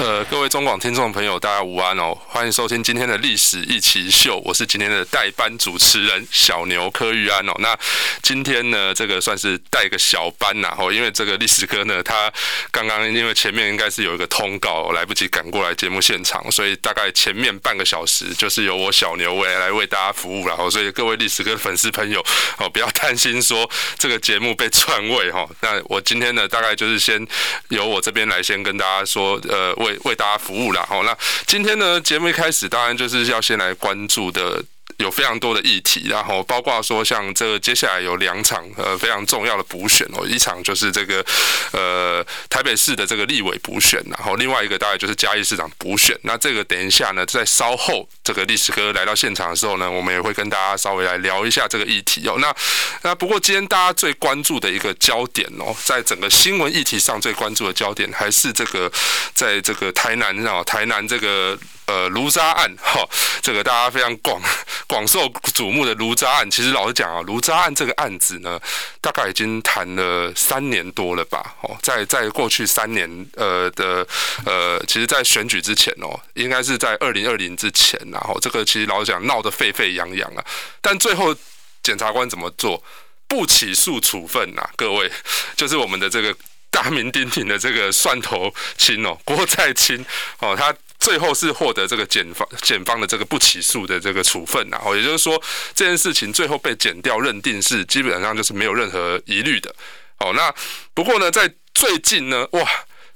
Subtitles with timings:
[0.00, 2.18] 呃，各位中广听众朋友，大家午安哦！
[2.26, 7.52] 欢迎收听今天的历史一起秀，我是今天的代班主持人小牛柯玉安哦。
[7.60, 7.78] 那
[8.20, 12.30] 今天呢，这个算是带个小班呐，哦，因为这个历史哥呢，他
[12.72, 20.68] 刚刚因为前面应该是有一个通告，来不及赶过来节目现场，所以大概前面半个小时就是由我小牛为来为大家服务了哦。
[20.68, 22.20] 所以各位历史哥粉丝朋友
[22.58, 25.48] 哦，不要担心说这个节目被篡位哈。
[25.60, 27.24] 那我今天呢，大概就是先
[27.68, 29.72] 由我这边来先跟大家说，呃。
[29.84, 31.16] 为为大家服务啦，好，那
[31.46, 34.64] 今天呢，节目一开始当然就是要先来关注的。
[34.98, 41.24] 有非常多的议题，然后包括说像这接下来有两场呃非常重要的补选哦，一场就是这个
[41.72, 46.18] 呃台北市的这个立委补选，然后另外一个大概就是嘉义市长补选。
[46.22, 52.36] 那这个等一下呢，在稍后这个历史哥来到现场的时候呢，我们也会跟大家稍微来聊一下这个议题哦。
[52.38, 52.54] 那
[53.02, 58.90] 那不过今天大家最关注的一个焦点哦，在整个新闻议题上最关注的焦点还是这个
[59.34, 61.58] 在这个台南啊，台南这个。
[61.86, 63.06] 呃，卢渣案哈，
[63.42, 64.40] 这个大家非常广
[64.86, 68.58] 广受瞩目的卢渣案，其实老实讲啊，卢渣案这个案子呢，
[69.02, 71.54] 大概已经谈了三年多了吧？
[71.60, 74.06] 哦，在在过去三年呃的
[74.46, 80.44] 呃，其实，在选举之前哦，应该是在二零二零之前，然后这个其实老实讲闹得沸沸扬扬啊，
[80.80, 81.36] 但最后
[81.82, 82.82] 检察官怎么做？
[83.28, 85.12] 不起诉处分呐，各位，
[85.54, 86.34] 就是我们的这个
[86.70, 90.02] 大名鼎鼎的这个蒜头青哦，郭在清
[90.38, 90.74] 哦，他。
[91.04, 95.40] 最后是获得这个检方检方的这个不起诉的这个处分，然后也就是说
[95.74, 99.74] 这件事情最后被检调认定是基本上就是没有任何疑虑的。
[100.16, 100.50] 好，那
[100.94, 102.66] 不过呢，在最近呢，哇，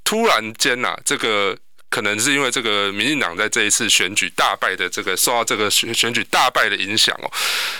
[0.05, 1.57] 突然间呐，这个
[1.89, 7.33] 可能是因为这个民进党在这一次选举大败的这个受到这个选选举大败的影响哦，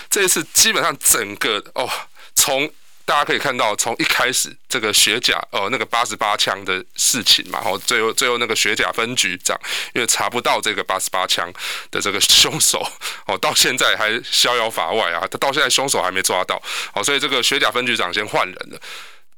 [0.09, 1.87] 这一次基本上整个哦
[2.33, 2.67] 从。
[3.09, 9.59] 大家可以看到，从一开始这个学甲呃那个八十八枪的事情嘛，然后最后最后那个学甲分局长
[9.95, 11.51] 因为查不到这个八十八枪
[11.89, 12.87] 的这个凶手
[13.25, 16.61] 哦，到现在还逍遥法外啊，他到现在凶手还没抓到
[16.93, 18.79] 哦，所以这个学甲分局长先换人了，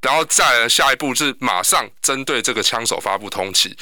[0.02, 3.74] 然后再下一步是马上针对这个枪手发布通缉。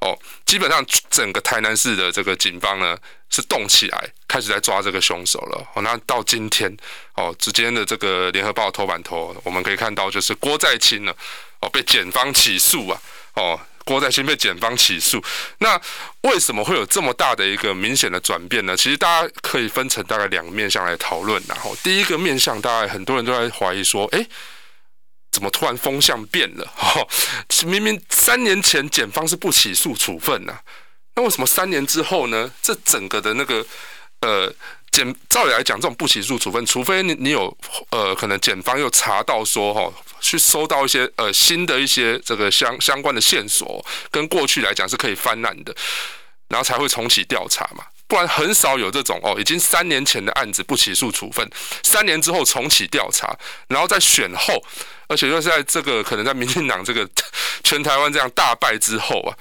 [0.00, 2.96] 哦，基本上整个台南市的这个警方呢
[3.30, 5.68] 是动起来，开始在抓这个凶手了。
[5.74, 6.74] 哦，那到今天
[7.14, 11.14] 哦，之间的这个联合报头版头，我们可以看到就是郭在清呢，
[11.60, 13.00] 哦被检方起诉啊，
[13.34, 15.22] 哦郭在清被检方起诉。
[15.58, 15.80] 那
[16.22, 18.76] 为什么会有这么大的一个明显的转变呢？
[18.76, 21.42] 其实大家可以分成大概两个面向来讨论。
[21.48, 24.26] 然后第一个面向，大概很多人都在怀疑说，哎。
[25.30, 26.66] 怎么突然风向变了？
[26.74, 27.06] 哈，
[27.66, 30.58] 明明三年前检方是不起诉处分呐，
[31.18, 32.48] 那为什么三年之后呢？
[32.62, 33.66] 这整个的那个
[34.20, 34.48] 呃
[34.92, 37.52] 检，照理来讲，这种不起诉处分，除非你你有
[37.90, 45.74] 呃可能检方又查到说哈，去收到一些呃新的一些这个相相关的线索，跟过去来讲是可以翻案的，
[46.46, 47.84] 然后才会重启调查嘛。
[48.06, 51.50] 不然很少有这种哦，已经三年前的案子不起诉处分，
[51.82, 53.36] 三年之后重启调查，
[53.66, 54.62] 然后再选后，
[55.08, 57.06] 而且又是在这个可能在民进党这个
[57.64, 59.34] 全台湾这样大败之后啊，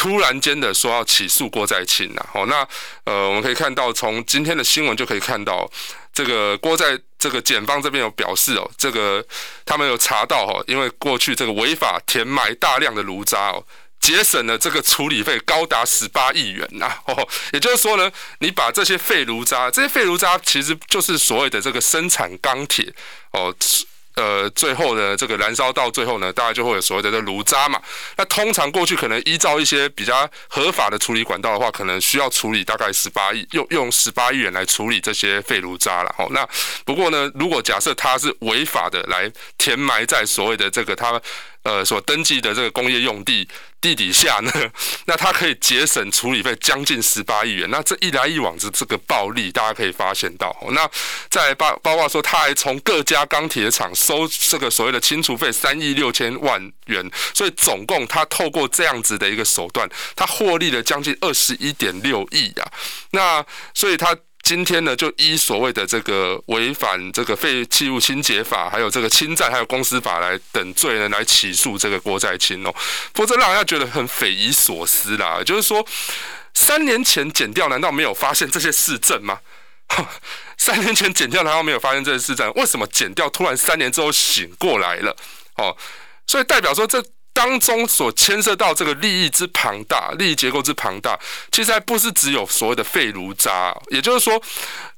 [0.00, 2.66] 突然间的说要起诉郭在清呐，哦，那
[3.04, 5.70] 呃我们可以看到从今天的新闻就可以看到，
[6.10, 9.22] 这个郭在这个检方这边有表示哦，这个
[9.66, 13.62] 他们有查到哦，因为过去这个违法填埋大量的炉渣哦。
[14.00, 22.90] 节省了这个处理费高达十八亿元呐，哦，也就是说呢，你把这些废炉渣，这些废炉渣其实就是所谓的这个生产钢铁
[23.32, 23.54] 哦。
[24.20, 27.80] 呃，最后的这个燃烧到最后呢，大概就会有所谓的这炉渣嘛。
[28.18, 36.14] 那通常过去可能依照一些比较合法的处理管道的话，可能需要处理大概十八亿，用用十八亿元来处理这些废炉渣了。
[36.18, 36.46] 哦，那
[36.84, 41.18] 不过呢，如果假设它是违法的来填埋在所谓的这个它
[41.62, 43.46] 呃所登记的这个工业用地
[43.80, 44.50] 地底下呢，
[45.06, 47.68] 那它可以节省处理费将近十八亿元。
[47.70, 50.54] 那这一来一往的这个暴利，大家可以发现到。
[50.72, 50.88] 那
[51.28, 62.72] 再包包括说，他还从各家钢铁厂收这个所谓的清除费三亿六千万元，所以总共他透过这样子的一个手段，他获利了将近二十一点六亿啊。
[63.10, 63.44] 那
[63.74, 64.16] 所以他。
[64.42, 72.74] 今天呢，就依所谓的这个违反这个废弃物清洁法，还有这个侵占，还有公司法来等罪呢，来起诉这个郭在清哦。
[73.14, 75.40] 否则让人家觉得很匪夷所思啦。
[75.44, 75.86] 就是说，
[76.54, 79.38] 三年前检调难道没有发现这些事证吗？
[80.58, 82.52] 三年前检调难道没有发现这些事证？
[82.54, 85.16] 为什么检调突然三年之后醒过来了？
[85.56, 85.76] 哦，
[86.26, 87.04] 所以代表说这。
[87.40, 91.18] 当中所牵涉到这个利益之庞大，利益结构之庞大，
[91.50, 93.74] 其实还不是只有所谓的废炉渣。
[93.88, 94.38] 也就是说，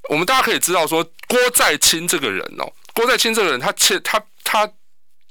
[0.09, 4.69] 我们大家可以知道说，郭在清这个人哦，郭在清这个人，他切他他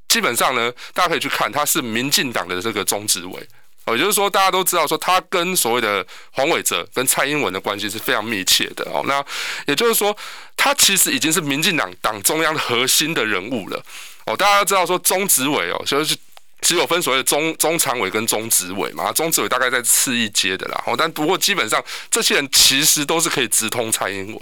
[0.07, 3.45] 基本上呢，大家可以去看，他是民进党的这个中执委
[3.83, 3.93] 哦。
[3.93, 9.03] 也就是说，大家都知道说，他跟所谓的黄伟哲跟蔡英文的关系是非常密切的哦。
[9.05, 9.21] 那
[9.67, 10.15] 也就是说，
[10.55, 13.83] 他其实已经是民进党党中央核心的人物了
[14.27, 14.37] 哦。
[14.37, 16.15] 大家都知道说，中执委哦，就是
[16.61, 19.11] 只有分所谓的中中常委跟中执委嘛。
[19.11, 20.83] 中执委大概在次一阶的啦。
[20.85, 24.37] 哦，但不过基本上这些人其实都是可以直通蔡英文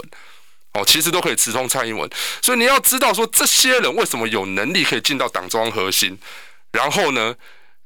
[0.72, 2.08] 哦，其实都可以直通蔡英文。
[2.40, 6.16] 所以你要知道说，这些人为什么有能力可以进到党中央核心，
[6.70, 7.34] 然后呢，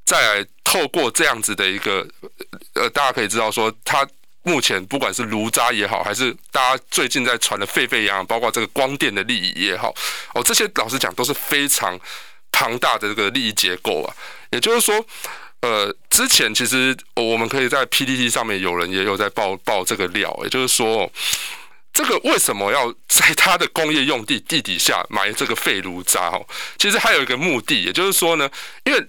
[0.05, 2.07] 再来透过这样子的一个，
[2.73, 4.07] 呃，大家可以知道说，他
[4.43, 9.91] 目前不管是卢渣也好，还是大家最近在传的沸沸扬扬，包括这个光电的利益也好，
[10.35, 11.99] 哦，这些老实讲都是非常
[12.55, 14.15] 庞大的这个利益结构啊。
[14.51, 15.05] 也就是说，
[15.59, 21.11] 呃，之前其实我们可以在 P D T 上面有人也有在爆爆这个料，也就是说，
[21.91, 26.29] 这个为什么要在他的工业用地地底下埋这个废炉渣？
[26.29, 26.47] 哦，
[26.77, 28.49] 其实还有一个目的，也就是说呢，
[28.85, 29.05] 因为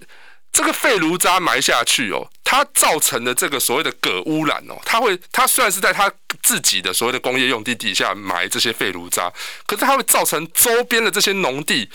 [0.51, 6.11] 这个废炉渣埋下去哦，它造成的这个所谓的铬污染哦，它会，它虽然是在它
[6.41, 9.31] 自己的所谓的工业用地底下埋这些废炉渣，
[9.65, 11.89] 可是它会造成周边的这些农地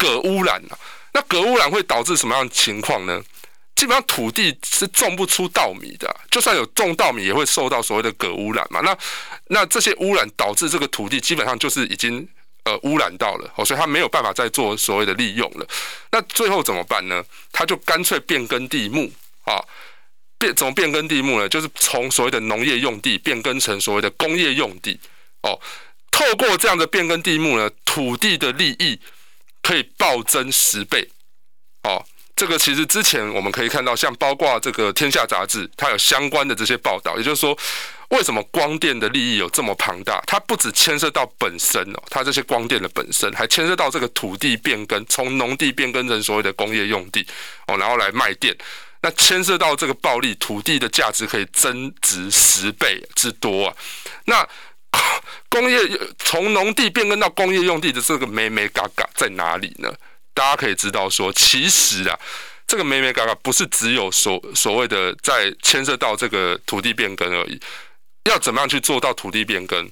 [0.00, 0.78] 铬污染啊。
[1.12, 3.22] 那铬污染会导致什么样的情况呢？
[3.76, 8.80] 基本上土地是种不出稻米的，就算有种稻米，也会受到所谓的铬污染嘛。
[8.80, 8.96] 那
[9.48, 12.26] 那这些污染导致这个土地基本上就是已经。
[12.64, 15.66] 呃，污染到了，哦，所以他没有办法再做所谓的利用了。
[16.12, 17.24] 那最后怎么办呢？
[17.50, 19.10] 他就干脆变更地目
[19.44, 19.56] 啊，
[20.38, 21.48] 变怎么变更地目呢？
[21.48, 25.00] 就是从所谓的农业用地变更成所谓的工业用地。
[25.40, 25.58] 哦，
[26.10, 29.00] 透过这样的变更地目呢，土地的利益
[29.62, 31.08] 可以暴增十倍。
[31.82, 32.04] 哦，
[32.36, 37.56] 这个其实之前我们可以看到，像包括这个《天下》杂志，它有相关的这些报道，也就是说。
[38.10, 40.20] 为什么光电的利益有这么庞大？
[40.26, 47.24] 它不只牵涉到本身哦，它这些光电的本身，还牵涉到这个土地变更，从农地变更成所谓的工业用地
[47.68, 48.52] 哦，然后来卖电。
[49.00, 53.76] 那牵涉到这个暴利，土地的价值可以增值十倍之多啊！
[54.24, 54.44] 那
[55.48, 55.78] 工业
[56.18, 59.92] 从农地变更到工业用地的这个眉眉角角在哪里呢？
[60.32, 62.18] 大家可以知道说，其实啊，
[62.66, 67.60] 这个眉眉角角不是只有所所谓的在牵涉到这个土地变更而已。
[68.24, 69.90] 要怎么样去做到土地变更？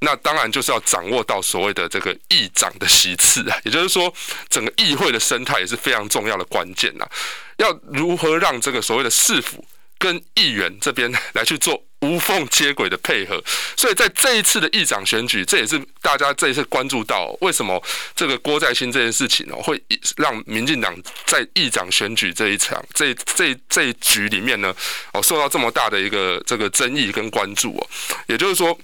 [0.00, 4.12] 那当然就是要掌握到所谓的这个议长的席次啊，也就是说，
[4.48, 7.08] 整个议会的生态也是非常重要的关键呐。
[7.56, 9.64] 要如何让这个所谓的市府
[9.98, 13.42] 跟议员这边来去做无缝接轨的配合？
[13.76, 17.82] 所以在这一次的议长选举，这也是大家这一次关注到为什么
[18.14, 19.82] 这个郭在新这件事情哦，会
[20.16, 20.94] 让民进党
[21.26, 24.74] 在议长选举这一场这这这一局里面呢，
[25.12, 27.86] 哦，受到这么大的一个这个争议跟关注哦，
[28.26, 28.78] 也就是说。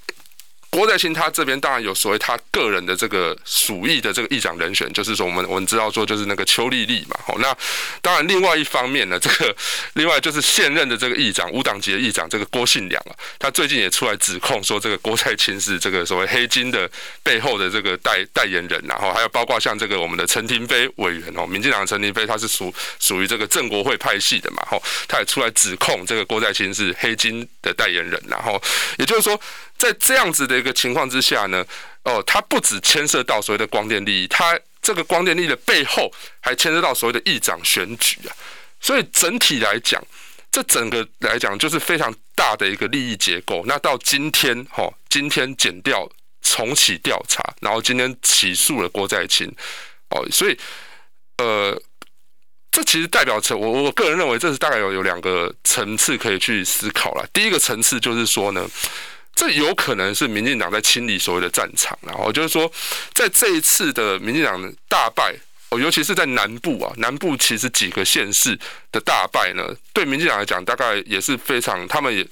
[0.74, 7.16] 郭在清他这边当然有所谓他个人的这个属意的这个议长人选，就是说我们我们知道说就是那个邱丽丽嘛。
[7.24, 7.56] 好，那
[8.02, 9.54] 当然另外一方面呢，这个
[9.92, 16.90] 另外就是现任的这个议长无党籍的议长这个郭信良啊，他最近也出来指控说这个郭在清是这个所谓黑金的
[17.22, 28.60] 背后的这个代代言人，然后还有包括像这个我们的陈廷飞委员哦，民进党陈廷飞他是属属于这个正国会派系的嘛，吼，他也出来指控这个郭在清是黑金的代言人，然后
[28.98, 29.40] 也就是说。
[29.84, 31.62] 在这样子的一个情况之下呢，
[32.04, 36.10] 哦，它不只牵涉到所谓的光电利益，它这个光电利益的背后
[36.40, 38.32] 还牵涉到所谓的议长选举啊，
[38.80, 40.02] 所以整体来讲，
[40.50, 43.62] 这整个来讲就是非常大的一个利益结构。
[43.66, 46.10] 那到今天，哈，今天检调
[46.40, 49.46] 重启调查，然后今天起诉了郭在清，
[50.08, 50.58] 哦，所以，
[51.36, 51.78] 呃，
[52.70, 57.28] 这其实代表着我我个人认为，这是大概有有两个层次可以去思考了。
[57.34, 58.66] 第一个层次就是说呢。
[59.34, 62.70] 这有可能是民进党在清理所谓的战场，然后就是说，
[63.12, 65.34] 在这一次的民进党大败，
[65.70, 68.56] 哦，尤其是在南部啊，南部其实几个县市
[68.92, 72.24] 的大败呢，对民进党来讲，大概也是非常，他们也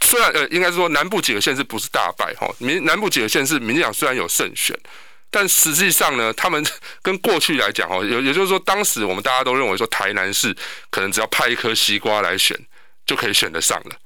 [0.00, 4.76] 虽然呃，应该是说南部几个县市不是大败哈，民南部几个县市民进党虽然有胜选，
[5.30, 6.66] 但实际上呢， 他们
[7.00, 10.52] 跟过去来讲哦，也也就是说，当时我们大家都认为说台南市
[10.90, 12.58] 可能只要派一颗西瓜来选
[13.06, 13.96] 就可以选得上了。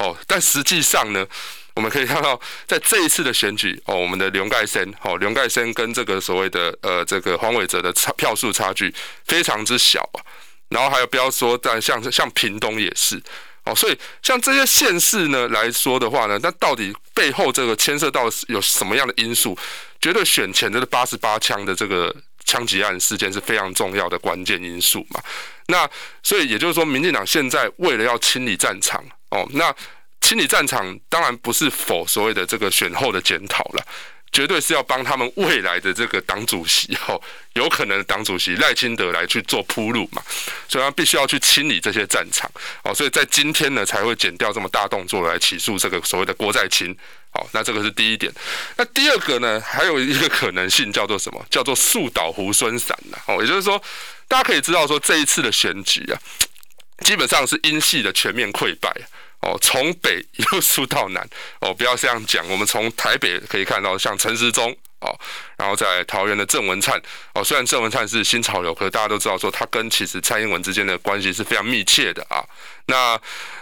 [0.00, 1.24] 哦，但实际上呢。
[1.72, 8.92] 我们可以看到，在这一次的选举哦，我们的刘盖森哦，刘盖森跟这个所谓的呃这个黄伟哲的差票数差距
[9.24, 10.18] 非常之小啊。
[10.68, 13.22] 然后还有不要说，但像像屏东也是
[13.64, 19.56] 哦，所以像这些县市呢来说的话呢，那到底背后这个牵涉到有什么样的因素？
[20.00, 22.14] 绝对选前的八十八枪的这个
[22.44, 25.22] 枪击案事件是非常重要的关键因素嘛。
[25.68, 25.88] 那
[26.22, 29.74] 所以也就是说，民进党现在为了要清理战场哦，那
[30.20, 33.86] 清理战场当然不是否所谓的这个选后的检讨了。
[34.32, 37.20] 绝对是要帮他们未来的这个党主席哦，
[37.54, 40.22] 有可能党主席赖清德来去做铺路嘛，
[40.68, 42.48] 所以他必须要去清理这些战场
[42.84, 46.96] 哦，所以在今天呢才会检调这么大动作来起诉这个所谓的郭在清，
[47.32, 48.32] 好，那这个是第一点。
[48.76, 51.44] 那第二个呢，还有一个可能性叫做什么？
[51.50, 53.82] 叫做树倒猢狲散呐，哦，也就是说，
[54.28, 56.14] 大家可以知道说这一次的选举啊，
[57.04, 58.94] 基本上是英系的全面溃败。
[59.42, 61.26] 哦，从北 一路输到南
[61.60, 62.46] 哦，不要这样讲。
[62.48, 64.70] 我们从台北可以看到，像陈时中
[65.00, 65.18] 哦，
[65.56, 67.00] 然后在桃园的郑文灿
[67.34, 72.44] 哦，虽然郑文灿是新潮流，可是大家都知道说他跟其实蔡英文之间的关系是非常密切的啊。
[72.86, 73.18] 那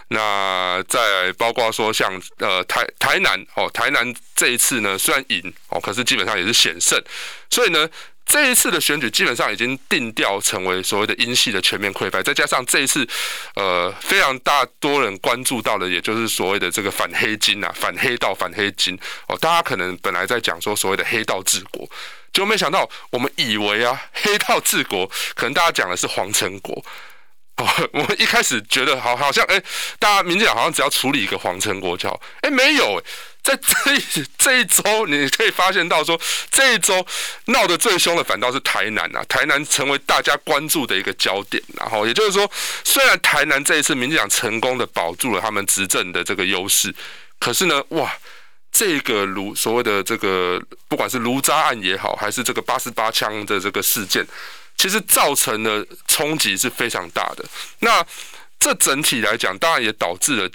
[0.09, 7.01] 那在包括说像呃台台南哦，台南这一次呢虽然赢哦，可是基本上也是险胜，
[7.49, 7.89] 所以呢。
[8.29, 13.05] 这一次的选举基本上已经定调成为所谓的英系的全面溃败，再加上这一次，
[13.55, 18.95] 呃，非常大多人关注到的，也就是所谓的这个反黑金啊，反黑道、反黑金
[19.27, 21.89] 哦，大家可能本来在讲说所谓的黑道治国，
[22.31, 26.85] 就没想到我们以为啊，黑道治国可能大家讲的是黄成国
[27.57, 27.67] 哦。
[27.93, 29.59] 我们一开始觉得好，好像哎，
[29.97, 33.03] 大家民进党好像只要处理一个黄成国就好，哎，没有，
[33.41, 36.19] 在这一 这一周，你可以发现到说，
[36.51, 37.05] 这一周
[37.45, 42.49] 闹得最凶的反倒是台南啊，台南成为大家关注的一个焦点，然后也就是说，
[42.83, 46.93] 虽然台南这一次民进党成功的保住了他们执政的这个优势，
[47.39, 48.11] 可是呢，哇，
[48.71, 54.25] 这个卢所谓的这个不管是卢渣案也好，还是这个八十八枪的这个事件。
[54.77, 57.43] 其实造成的冲击是非常大的。
[57.79, 58.01] 那
[58.57, 60.49] 这整体来讲，当然也导致了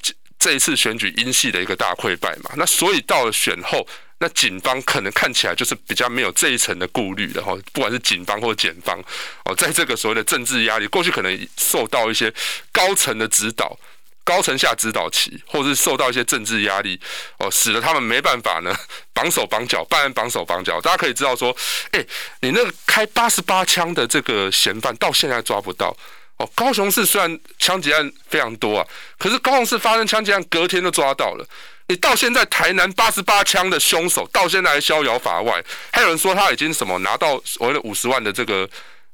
[0.44, 2.50] 这一次选举英系的一个大溃败嘛。
[2.56, 3.86] 那所以到了选后，
[4.18, 7.56] 那警方可能看起来就是比较没有这一层的顾虑的哈。
[7.72, 9.02] 不管是警方或检方
[9.46, 12.30] 哦，在这个所谓的政治压力，过去可能受到一些
[12.70, 13.78] 高层的指导。
[14.26, 16.98] 高层下指导棋，或是受到一些政治压力，
[17.38, 18.74] 哦，使得他们没办法呢，
[19.12, 20.80] 绑手绑脚，办案绑手绑脚。
[20.80, 21.54] 大家可以知道说，
[21.90, 22.02] 哎、
[22.40, 25.94] 你那个开八十八枪的这个嫌犯到现在抓不到。
[26.36, 28.86] 哦，高雄市虽然枪击案非常多啊，
[29.18, 31.46] 可是高雄市发生枪击案隔天就抓到了。
[31.86, 35.62] 你到现在台南八十八枪的凶手到现在还逍遥法外，
[35.92, 38.68] 还有人说他已经什么拿到所谓的五十万的这个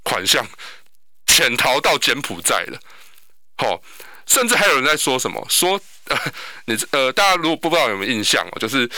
[0.05, 0.47] 款项，
[1.27, 2.79] 潜逃到柬埔寨了。
[3.59, 3.83] 好、
[4.25, 5.45] 甚至还有人在说什么？
[5.51, 5.79] 说，
[6.67, 8.89] 你呃，大家如果不知道有没有印象哦，就是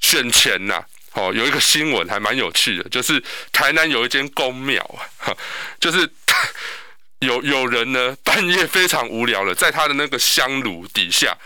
[0.00, 3.22] 选前呐，哦，有一个新闻还蛮有趣的，就是
[3.52, 4.82] 台南有一间宫庙
[5.18, 5.32] 啊，
[5.78, 6.06] 就是
[7.20, 11.36] 有有人呢 半夜非常无聊了，在他的那个香炉底下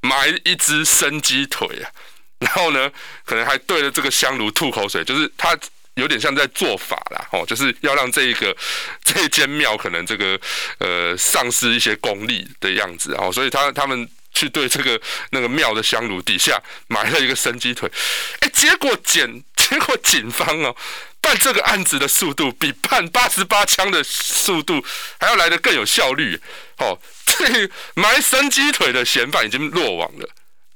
[0.00, 1.90] 埋一只生鸡腿啊，
[2.40, 2.90] 然后呢，
[3.24, 5.58] 可能还对着这个香炉吐口水，就是他。
[5.94, 8.56] 有点像在做法啦，哦，就是要让这一个
[9.04, 10.40] 这间庙可能这个
[10.78, 14.98] 呃丧失一些功力的样子，哦，所以他他们去对这个
[15.30, 17.90] 那个庙的香炉底下埋了一个生鸡腿，
[18.38, 20.74] 哎，结果检结果警方哦
[21.20, 24.82] 办这个案子的速度比办八十八枪的速度
[25.18, 26.40] 还要来得更有效率，
[26.78, 30.28] 哦，这埋生鸡腿的嫌犯已经落网了，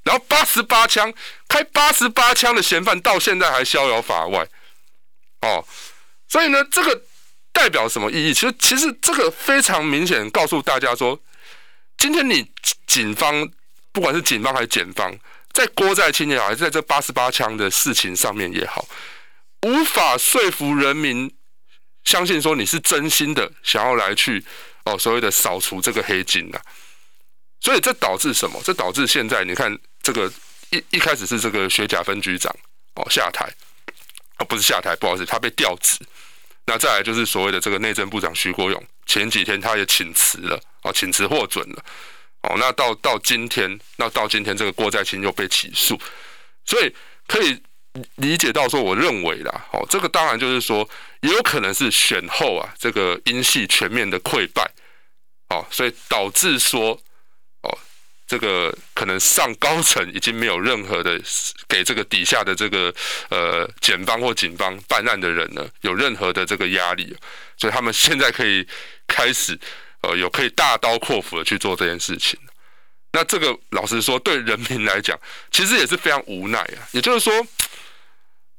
[0.02, 1.12] 然后八十八枪
[1.48, 4.46] 开八十八枪的嫌犯到现在还逍遥法外。
[5.40, 5.64] 哦，
[6.28, 7.02] 所以呢，这个
[7.52, 8.32] 代表什么意义？
[8.32, 11.18] 其实，其实这个非常明显告诉大家说，
[11.98, 12.50] 今天你
[12.86, 13.48] 警方，
[13.92, 15.14] 不管是警方还是检方，
[15.52, 18.86] 在郭在清也好，还是在这八十八枪的事情上面也好，
[19.64, 21.34] 无法说服人民
[22.04, 24.44] 相信说你是真心的想要来去
[24.84, 26.60] 哦所谓的扫除这个黑金呐。
[27.60, 28.60] 所以这导致什么？
[28.62, 30.30] 这导致现在你看这个
[30.70, 32.54] 一一开始是这个学甲分局长
[32.94, 33.50] 哦下台。
[34.36, 35.96] 啊，不是下台，不好意思，他被调职。
[36.66, 41.84] 那再来就是所谓的这个内政部长徐国勇，前几天他也请辞了，哦，请辞获准了。
[42.42, 45.96] 哦，那到到今天，那到今天这个郭在清又被起诉，
[46.66, 46.92] 所以
[47.28, 47.62] 可以
[48.16, 50.88] 理解到说，我认为啦，哦，这个当然就是说，
[51.20, 54.68] 也有可能是选后啊，这个英系全面的溃败，
[55.48, 57.00] 哦，所以导致说。
[57.62, 57.78] 哦
[58.26, 61.20] 这个可能上高层已经没有任何的
[61.68, 62.92] 给这个底下的这个
[63.28, 67.14] 呃检方或警方办案的人呢，有任何的这个压力，
[67.58, 68.66] 所以他们现在可以
[69.06, 69.56] 开始
[70.00, 72.40] 呃有可以大刀阔斧的去做这件事情。
[73.12, 75.16] 那这个老实说，对人民来讲，
[75.50, 76.80] 其实也是非常无奈啊。
[76.92, 77.46] 也就是说，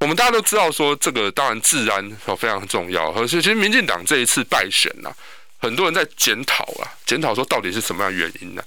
[0.06, 5.12] 我们大家都知道说，这个当然治安非常重要，而且其实民进党这一次败选呐，
[5.58, 8.64] 很多人在检讨啊，检讨说到底是什么样原因呢？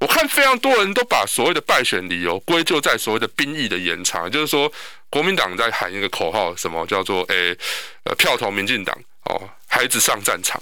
[0.00, 4.72] 我看非常多人都把所谓的败选理由归咎在所谓的兵役的延长，就是说
[5.08, 7.56] 国民党在喊一个口号，什么叫做“诶、
[8.02, 8.92] 呃，票投民进党
[9.26, 10.60] 哦，孩子上战场”，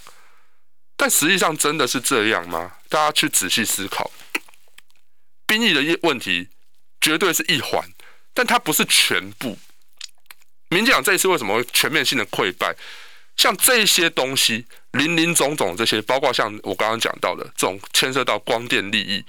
[0.98, 2.72] 但实际上真的是这样吗？
[2.90, 4.10] 大家去仔细思考，
[5.46, 6.50] 兵役的问题
[7.00, 7.82] 绝对是一环，
[8.34, 9.56] 但它不是全部。
[10.70, 12.74] 民进党这一次为什么会全面性的溃败？
[13.36, 19.24] 像这些东西，林林总总这些，包括像我刚刚讲到的这种牵涉到光电利益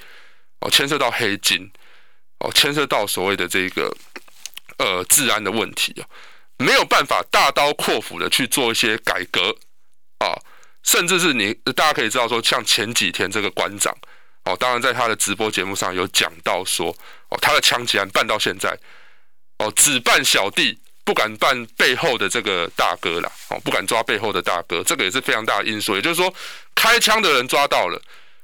[0.61, 1.69] 哦，牵涉到黑金
[2.39, 3.95] 哦，牵涉到所谓的这个。
[4.77, 6.07] 呃，治安的问题啊，
[6.57, 9.55] 没有办法大刀阔斧的去做一些改革
[10.17, 10.33] 啊，
[10.81, 13.95] 甚至是你大家可以知道说，像前几天这个馆长
[14.45, 16.87] 哦，当然在他的直播节目上有讲到说，
[17.29, 18.75] 哦，他的枪击案办到现在，
[19.59, 20.79] 哦，只办小弟，
[21.11, 25.93] 不敢办背后的这个大哥啦，哦，不敢抓背后的大哥，这个也是非常大的因素。
[25.95, 26.33] 也就是说，
[26.73, 28.01] 开枪的人抓到了，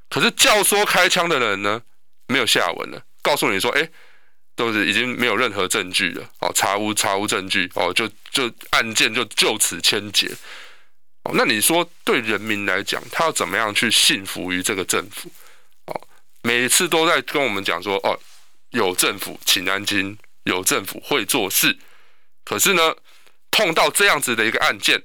[0.09, 1.81] 可是教唆开枪的人呢，
[2.27, 3.89] 没有下文了，告诉你说，哎。
[4.57, 10.27] 都是已经没有任何证据了哦，查无查无证据哦，就就案件就就此签结
[11.25, 11.31] 哦。
[11.35, 15.31] 那你说对人民来讲，他要怎么样去信服于这个政府
[15.85, 16.01] 哦？
[16.41, 18.19] 每次都在跟我们讲说哦，
[18.71, 21.77] 有政府请安心，有政府会做事。
[22.47, 22.95] 可是呢，
[23.51, 25.03] 碰到这样子的一个案件，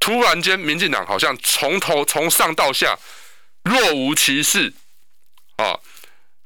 [0.00, 2.98] 突然间民进党好像从头从上到下
[3.62, 4.72] 若无其事
[5.58, 5.78] 啊，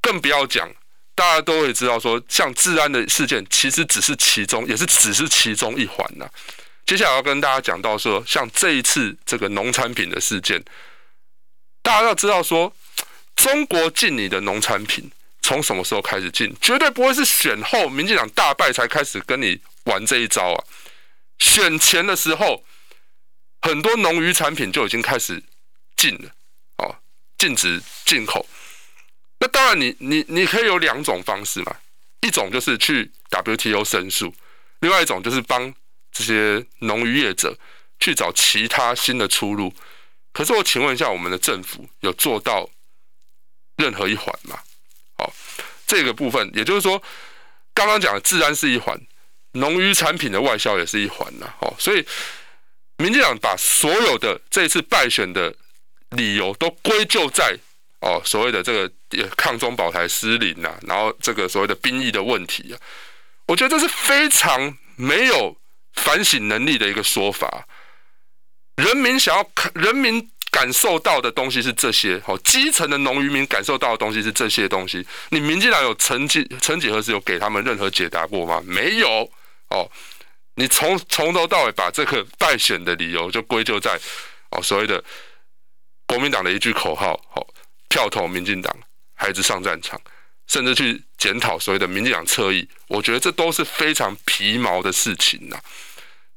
[0.03, 0.69] 更不要讲。
[1.15, 6.29] 大家都会知道，说像治安的事件，其实只是其中，也是只是其中一环呐。
[6.85, 10.63] 接下来要跟大家讲到说，像这一次这个农产品的事件，
[11.83, 12.71] 大家要知道说，
[13.35, 16.55] 中国进你的农产品从什么时候开始进？
[16.61, 20.65] 绝对不会是选后民进党大败才开始跟你玩这一招啊！
[21.39, 22.65] 选前的时候，
[23.63, 25.43] 很多农渔产品就已经开始
[25.97, 26.31] 禁了，
[26.77, 26.97] 哦，
[27.37, 28.47] 禁止进口。
[29.41, 31.77] 那当然你，你你你可以有两种方式嘛，
[32.21, 34.35] 一种就是去 WTO 申诉，
[34.81, 35.73] 另外一种就是帮
[36.13, 37.57] 这些农渔业者
[38.01, 39.73] 去找其他新的出路。
[40.33, 42.69] 可是我请问一下，我们的政府有做到
[43.77, 44.59] 任何一环吗？
[45.17, 45.33] 好，
[45.87, 47.01] 这个部分，也就是说，
[47.73, 49.01] 刚刚讲的治安是一环，
[49.59, 51.47] 农渔产品的外销也是一环呐。
[51.61, 52.05] 哦，所以
[52.97, 55.55] 民进党把所有的这次败选的
[56.11, 57.57] 理由都归咎在。
[58.01, 58.89] 哦，所谓的这个
[59.37, 62.79] 抗中保台失灵呐，然后这个所谓的兵役的问题啊，
[63.49, 65.57] 我觉得这是非常没有
[65.95, 67.67] 反省能力的一个说法。
[68.77, 75.05] 人民想要看，人民感受到的东西是这些，哦，基层的农渔民感受到的东西是这些东西。
[75.31, 78.63] 你民进党有曾几曾几何时有给他们任何解答过吗？
[78.65, 79.29] 没有。
[79.71, 79.91] 哦，
[80.55, 83.99] 你从从头到尾把这个败选的理由就归咎在
[84.51, 85.03] 哦所谓的
[86.07, 87.47] 国民党的一句口号，哦。
[87.91, 88.71] 票投民进党，
[89.15, 89.99] 孩子上战场，
[90.47, 95.59] 甚至去检讨所谓的民进党侧翼，我觉得这都是非常皮毛的事情呐。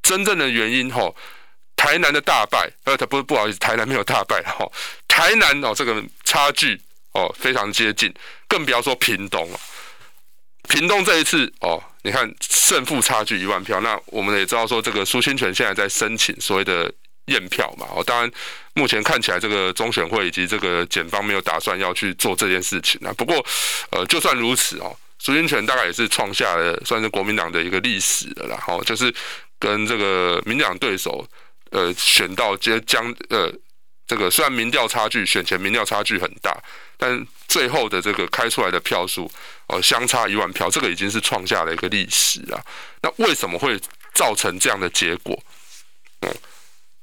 [0.01, 1.13] 真正的原因吼，
[1.75, 4.65] 台南的大败，呃，他不不好意思，台南没有大败哈，
[5.09, 8.13] 台南哦这个差距哦非常接近，
[8.47, 9.59] 更不要说屏东了。
[10.71, 16.91] 屏东这一次哦，你看胜负差距一万票，那我们也知道说这个苏清泉现在在申请所谓的。
[17.27, 18.29] 验票嘛，哦，当然，
[18.73, 23.13] 目前看起来这个中选会以及这个检方没有打算要去做这件事情啊。
[23.15, 23.45] 不过，
[23.91, 28.63] 呃，就算如此哦，苏清泉大概也是创下了算是国民党的一个历史了啦。
[28.67, 29.13] 哦，就是
[29.59, 31.25] 跟这个民进党对手，
[31.69, 33.53] 呃，选到接将呃，
[34.11, 36.53] 这个虽然民调差距选前民调差距很大，
[36.97, 39.31] 但最后的这个开出来的票数
[39.67, 42.61] 哦，相差一万票，这个已经是创下了一个历史了。
[43.01, 43.79] 那为什么会
[44.13, 45.41] 造成这样的结果？
[46.23, 46.35] 嗯。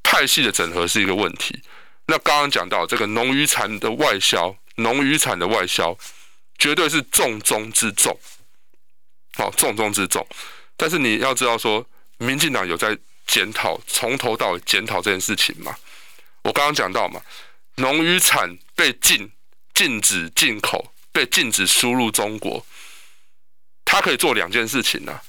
[0.03, 1.59] 派系的整合是一个问题。
[2.09, 5.97] 那刚刚讲到这个农渔产的外销，农渔产的外销
[6.59, 8.15] 绝对是重中之重，
[9.39, 10.27] 好，重中之重。
[10.77, 11.87] 但是你要知道说，
[12.19, 12.95] 民进党有在
[13.27, 15.75] 检讨，从头到尾检讨这件事情吗？
[16.49, 17.21] 我刚刚讲到嘛，
[17.75, 19.31] 农渔产被禁，
[19.75, 22.67] 禁止进口，被禁止输入中国，
[23.85, 25.21] 他可以做两件事情呢。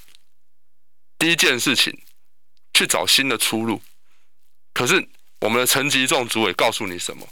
[1.17, 1.93] 第一件事情，
[2.73, 3.81] 去找新的出路。
[4.73, 5.05] 可是
[5.41, 7.27] 我们的陈吉仲主委告诉你什么？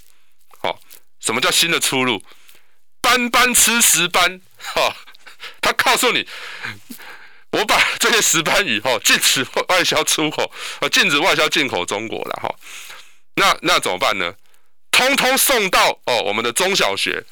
[0.60, 0.78] 好，
[1.21, 2.21] 什么叫新的出路？
[3.00, 4.93] 班班吃石斑，哈，
[5.62, 6.28] 他告诉你，
[7.52, 12.54] 我把这些石斑鱼，哈，禁止外销出口，呃，禁止外销进口中国了，哈。
[13.38, 14.34] 那那怎么办呢？
[14.91, 17.23] 通通送到哦，我们的中小学，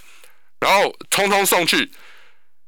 [0.59, 1.91] 然后通通送去。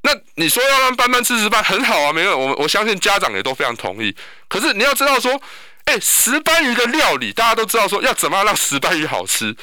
[0.01, 4.15] 那你说要让班班吃石斑，很好啊，没有，我我相信家长也都非常同意。
[4.47, 5.41] 可是你要知道说。
[5.87, 9.55] 哎，石斑鱼的料理，大家都知道说要怎么样让石斑鱼好吃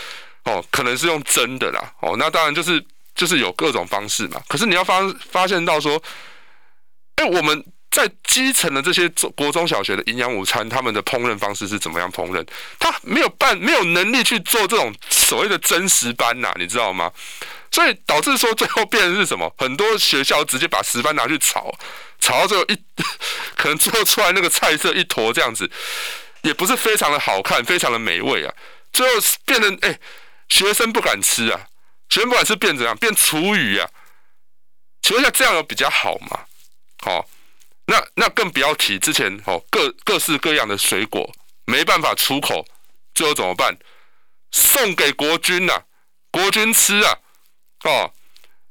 [0.44, 2.82] 哦，可能是用蒸的啦哦，那当然就是
[3.14, 4.40] 就是有各种方式嘛。
[4.48, 6.02] 可是你要发发现到说，
[7.16, 7.62] 哎，我们
[7.94, 12.44] 在基层的这些中国中小学的营养午餐，他们的烹饪方式是怎么样烹饪？
[12.76, 17.12] 他没有办没有能力去做这种所谓的真实班呐，你知道吗？
[17.70, 19.48] 所以导致说最后变成是什么？
[19.56, 21.72] 很多学校直接把石斑拿去炒，
[22.18, 22.76] 炒到最后一
[23.54, 25.70] 可能做出来那个菜色一坨这样子，
[26.42, 28.52] 也不是非常的好看，非常的美味啊。
[28.92, 29.96] 最后变成哎、
[30.48, 31.60] 学生不敢吃啊，
[32.08, 32.96] 学生不敢吃变怎样？
[32.96, 33.88] 变厨余啊？
[35.00, 36.40] 请问一下，这样有比较好吗？
[37.02, 37.28] 好、
[37.86, 41.34] 那那更不要提之前哦，各各式各样的水果
[41.66, 42.66] 没办法出口，
[43.14, 43.76] 最后怎么办？
[44.50, 45.84] 送给国军呐、
[46.30, 47.18] 国军吃啊，
[47.84, 48.14] 哦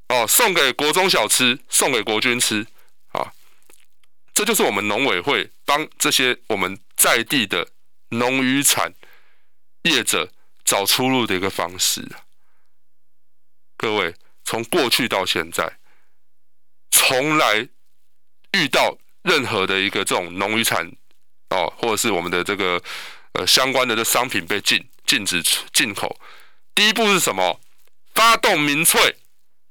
[0.10, 2.66] 哦，送给国中小吃，送给国军吃
[3.12, 3.34] 啊，
[4.34, 7.68] 这就是我们农委会帮这些我们在地的
[8.10, 8.94] 农渔产
[9.84, 10.32] 业者
[10.64, 12.08] 找出路的一个方式。
[13.78, 15.78] 各位，从过去到现在。
[16.96, 17.68] 从来
[18.54, 20.90] 遇到任何的一个这种农渔产
[21.50, 22.82] 哦，或者是我们的这个
[23.34, 25.42] 呃相关的这商品被禁禁止
[25.74, 26.20] 进口，
[26.76, 27.60] 第一步是什么？
[28.14, 29.16] 发动民粹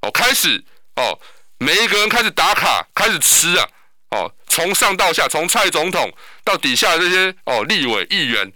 [0.01, 0.65] 哦，开始
[0.97, 1.19] 哦，
[1.59, 3.69] 每一个人开始打卡，开始吃啊
[4.11, 6.13] 哦，从上到下，从蔡总统
[6.43, 8.53] 到底下的这些哦立委议员，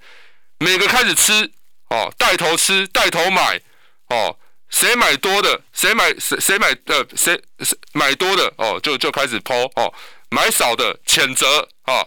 [0.58, 1.50] 每个开始吃
[1.90, 3.60] 哦，带头吃，带头买
[4.08, 4.36] 哦。
[4.68, 9.94] 谁买多的，谁买谁谁买呃谁谁买多的哦，就就开始抛哦，
[10.30, 12.06] 买少的谴责啊，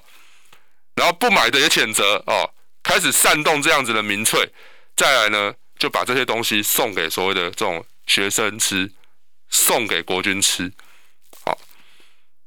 [0.95, 2.49] 然后不买的也谴责啊，
[2.84, 4.51] 开始煽动这样子的民粹，
[4.95, 8.91] 再来呢就把这些东西送给所谓的这种学生吃，
[9.49, 10.71] 送给国军吃，
[11.45, 11.58] 好，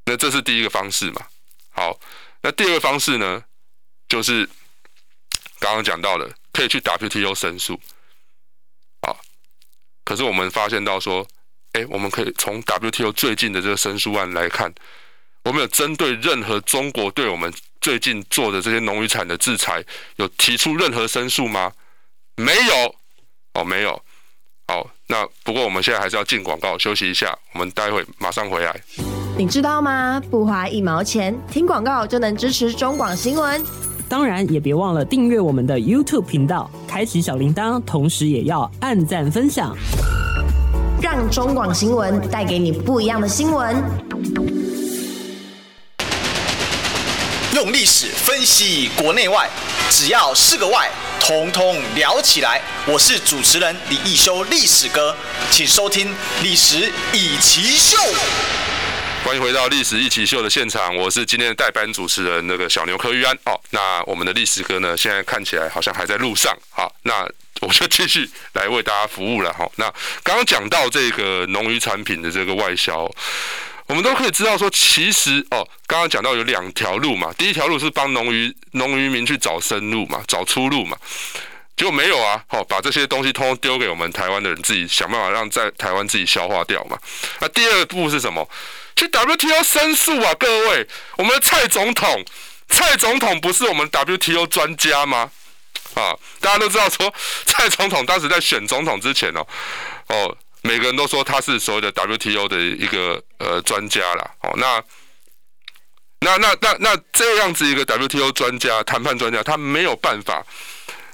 [0.04, 1.26] 那这是第一个方式嘛，
[1.70, 1.98] 好，
[2.42, 3.42] 那第二个方式呢，
[4.08, 4.48] 就是
[5.58, 7.80] 刚刚讲到的，可以去 WTO 申诉。
[9.00, 9.16] 啊
[10.04, 11.26] 可是我们发现到说，
[11.72, 14.74] 哎，我们可以从 WTO 最近的这个申诉案来看，
[15.44, 19.84] 我们有针对任何中国对我们最近做的这些农渔产的制裁，
[20.16, 21.72] 有提出任何申诉吗？
[22.36, 22.94] 没有，
[23.54, 24.00] 哦，没有。
[24.68, 28.80] 好，那不过我们现在还是要进广告，休息一下，我们待会马上回来。
[29.36, 30.22] 你知道吗？
[30.30, 33.60] 不花一毛钱，听广告就能支持中广新闻。
[34.08, 39.76] 当然，也别忘了订阅我们的 YouTube 频道，开启小铃铛，同时也要按赞分享，
[41.02, 43.82] 让中广新闻带给你不一样的新闻。
[47.52, 49.46] 用历史分析国内外，
[49.90, 52.58] 只要是个“外”，统统聊起来。
[52.86, 55.14] 我是主持人李易修，历史哥，
[55.50, 56.08] 请收听
[56.42, 57.98] 《历史易起秀》。
[59.22, 63.60] 欢迎回到历史一起秀的现场，我是今天的代班主持人那个小牛柯玉安哦。
[63.68, 66.56] 那我们的历史哥呢，现在看起来好像还在路上。
[66.70, 67.28] 好，那
[67.60, 69.68] 我就继续来为大家服务了哈。
[69.76, 69.84] 那
[70.22, 73.06] 刚刚讲到这个农渔产品的这个外销，
[73.92, 77.30] 我们都可以知道说，其实哦，刚刚讲到有两条路嘛。
[77.36, 80.96] 第一条路是帮农渔农渔民去找生路嘛，找出路嘛。
[81.76, 86.98] 结果没有啊，好，把这些东西通通丢给我们台湾的人自己想办法让在台湾自己消化掉嘛。
[87.40, 88.48] 那第二步是什么？
[88.96, 92.24] 去 WTO 申诉啊，各位，我们的蔡总统，
[92.70, 95.30] 蔡总统不是我们 WTO 专家吗？
[95.92, 97.12] 啊，大家都知道说，
[97.44, 99.46] 蔡总统当时在选总统之前哦，
[100.08, 104.30] 哦，每个人都说他是所谓的 WTO 的一个呃专家啦。
[104.42, 104.82] 哦，那
[106.20, 110.44] 那那那那这样子一个 WTO 专家、谈判专家，他没有办法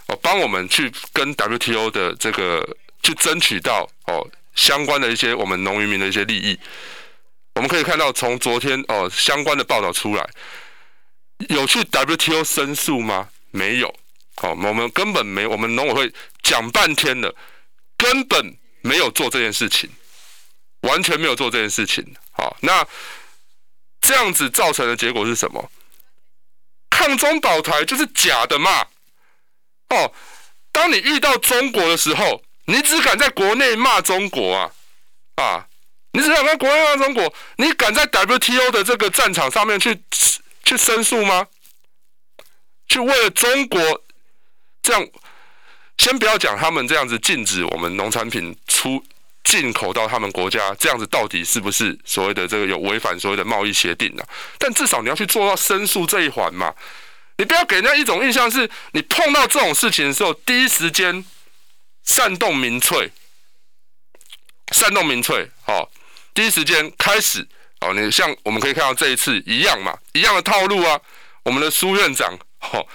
[0.07, 6.59] 哦帮我们去跟 WTO 的这个去争取到哦相关的一些我们农渔民的一些利益。
[7.55, 10.29] 我们可以看到，从昨天哦相关的报道出来，
[11.49, 13.29] 有去 WTO 申诉吗？
[13.51, 13.89] 没有，
[14.43, 17.35] 哦，我们根本没，我们农委会讲半天了，
[17.97, 18.57] 根本
[18.89, 19.91] 没有做这件事情，
[20.81, 22.17] 完全没有做这件事情。
[22.33, 22.87] 好，那
[24.01, 25.71] 这样子造成的结果是什么？
[26.89, 28.87] 抗中保台就是假的嘛？
[29.91, 30.13] 哦，
[30.73, 34.73] 当你遇到中国的时候，你只敢在国内骂中国啊，
[35.37, 35.67] 啊！
[36.13, 37.35] 你只想在国内骂中国？
[37.57, 40.03] 你敢在 WTO 的这个战场上面去
[40.65, 41.47] 去申诉吗？
[42.89, 44.03] 去为了中国
[44.83, 45.07] 这样，
[45.99, 49.05] 先不要讲他们这样子禁止我们农产品出
[49.45, 54.23] 进口到他们国家，这样子到底是不是所谓的这个有违反所谓的贸易协定呢？
[54.59, 56.75] 但至少你要去做到申诉这一环嘛。
[57.37, 61.25] 你不要给人家一种印象是，你碰到这种事情的时候，第一时间
[62.05, 63.11] 煽动民粹，
[64.73, 65.91] 煽动民粹，好。
[66.35, 67.47] 第一时间开始
[67.81, 71.01] 哦，你像我们可以看到这一次一样嘛，一样的套路啊。
[71.45, 72.37] 我们的苏院长
[72.73, 72.87] 哦，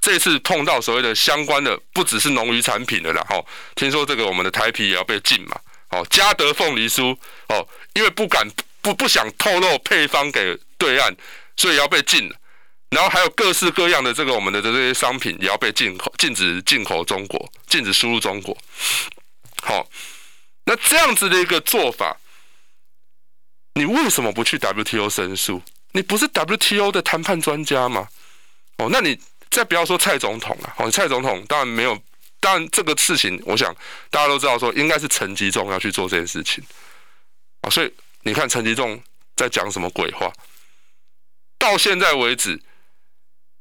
[0.00, 3.26] 这次碰到所谓的相关的，不只是农渔产品的啦。
[3.30, 5.58] 哦，听说这个我们的台皮也要被禁嘛。
[5.90, 7.16] 哦，嘉德凤梨酥
[7.48, 8.48] 哦，因为不敢
[8.80, 11.14] 不不想透露配方给对岸，
[11.56, 12.32] 所以要被禁。
[12.90, 18.56] 然后还有各式各样的这个我们的这些商品也要被进口，禁止进口中国，禁止输入中国。
[19.62, 19.88] 好，
[20.64, 22.16] 那这样子的一个做法，
[23.74, 25.60] 你为什么不去 WTO 申诉？
[25.92, 28.08] 你不是 WTO 的谈判专家吗？
[28.78, 29.18] 哦，那你
[29.50, 30.74] 再不要说蔡总统了。
[30.78, 31.98] 哦，蔡总统当然没有，
[32.40, 33.74] 当然这个事情，我想
[34.10, 36.64] 大家都知道，说应该是陈吉仲要去做这件事情。
[37.62, 39.02] 啊，所以你看陈吉仲
[39.34, 40.32] 在讲什么鬼话？
[41.58, 42.62] 到现在为止。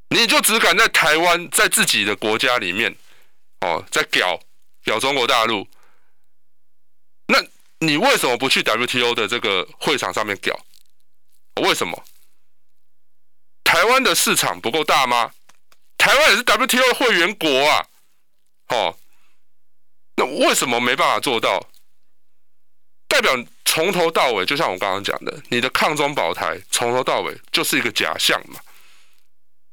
[0.09, 2.95] 你就只敢在台湾，在自己的国家里面，
[3.61, 4.39] 哦，在屌
[4.83, 5.67] 屌中国大陆，
[7.27, 7.43] 那
[7.79, 10.57] 你为什么不去 WTO 的这个会场上面屌？
[11.61, 12.05] 为什么？
[13.63, 15.33] 台湾的市场不够大吗？
[16.05, 17.87] 台湾也是 WTO 会员国啊，
[18.67, 18.95] 哦，
[20.15, 21.67] 那为什么没办法做到？
[23.07, 28.59] 代表从头到尾，就像我刚刚讲的，你的抗中保台从头到尾就是一个假象嘛。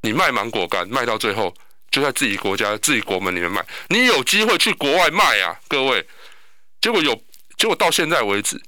[0.01, 1.55] 你卖芒果干卖到最后
[1.91, 6.09] 就在自己国家自己国门里面卖，你有机会去国外卖啊，各位。
[6.81, 7.15] 结果有，
[7.59, 8.59] 结果到现在为止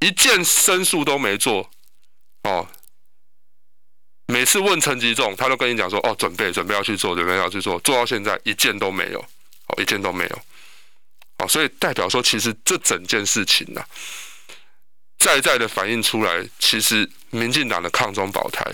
[0.00, 1.70] 一件申诉都没做
[2.44, 2.66] 哦。
[4.26, 10.42] 每次问陈吉仲，他都跟你讲说哦，准备准备要去做，准备要去做，做到现在一件都没有，哦，一件都没有。
[11.38, 13.88] 哦，所以代表说，其实这整件事情呢、啊，
[15.18, 18.64] 再再的反映出来，其实民进党的抗中保台。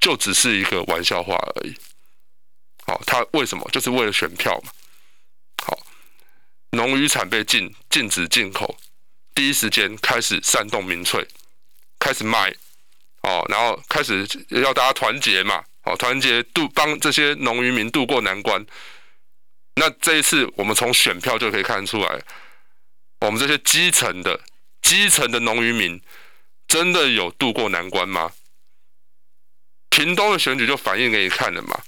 [0.00, 1.76] 就只是一个玩笑话而已。
[2.84, 3.64] 好，他为什么？
[3.70, 4.72] 就是为了选票嘛。
[5.64, 5.78] 好，
[6.70, 8.76] 农渔产被禁，禁止进口，
[9.32, 11.24] 第一时间开始煽动民粹，
[12.00, 12.52] 开始卖，
[13.22, 18.64] 哦，然后开始要大家团结嘛，哦，团结度帮这些农渔民渡过难关。
[19.76, 22.22] 那这一次，我们从选票就可以看出来，
[23.20, 24.40] 我们这些基层的
[24.82, 26.00] 基层的农渔民，
[26.68, 28.32] 真的有渡过难关吗？
[29.90, 31.82] 屏东的选举就反映给你看了嘛，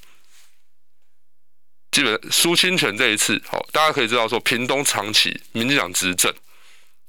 [1.90, 6.30] 基本苏清泉这一次，好，大家可以知道说，屏东长期民进党执政，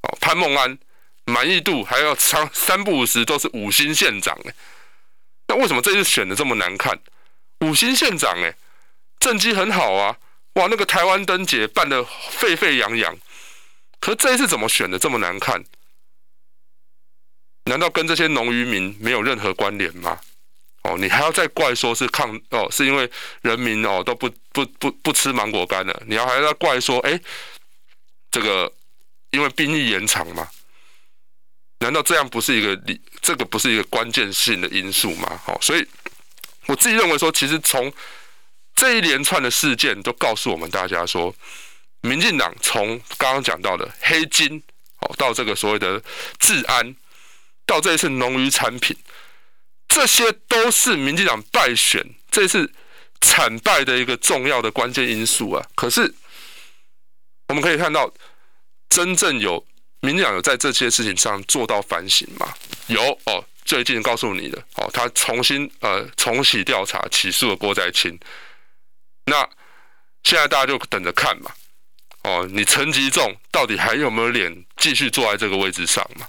[0.03, 0.77] 哦，潘孟安
[1.25, 4.53] 满意度还要三三不五时都是五星县长哎，
[5.47, 6.99] 那为什么这次选的这么难看？
[7.61, 8.55] 五星县长哎，
[9.19, 10.17] 政绩很好啊，
[10.53, 13.17] 哇，那个台湾灯节办得沸沸扬扬，
[13.99, 15.63] 可是这一次怎么选的这么难看？
[17.65, 20.19] 难道跟这些农渔民没有任何关联吗？
[20.83, 23.09] 哦，你还要再怪说是抗哦，是因为
[23.41, 27.19] 人民哦都不不不不吃芒果干了，你要还要再怪说，哎，
[28.29, 28.71] 这个
[29.31, 30.47] 因为兵役延长嘛？
[31.79, 32.99] 难道这样不是一个理？
[33.21, 35.39] 这个不是一个关键性的因素吗？
[35.43, 35.85] 好，所以
[36.67, 37.91] 我自己认为说，其实从
[38.75, 41.35] 这一连串的事件都告诉我们大家说，
[42.01, 44.61] 民进党从刚刚讲到的黑金
[44.99, 46.01] 哦，到这个所谓的
[46.39, 46.95] 治安，
[47.65, 48.95] 到这一次农渔产品。
[49.87, 52.73] 这些都是民进党败选，这次
[53.21, 55.65] 惨败的一个重要的关键因素啊。
[55.75, 56.13] 可是
[57.47, 58.11] 我们可以看到，
[58.89, 59.65] 真正有
[60.05, 62.53] 民进党有在这些事情上做到反省吗？
[62.87, 68.17] 有哦，最近告诉你的哦，他重新呃重启调查，起诉了郭在清。
[69.25, 69.37] 那
[70.23, 71.51] 现在大家就等着看嘛。
[72.23, 76.27] 哦，你陈吉仲到底还有没有脸继续坐在这个位置上嘛？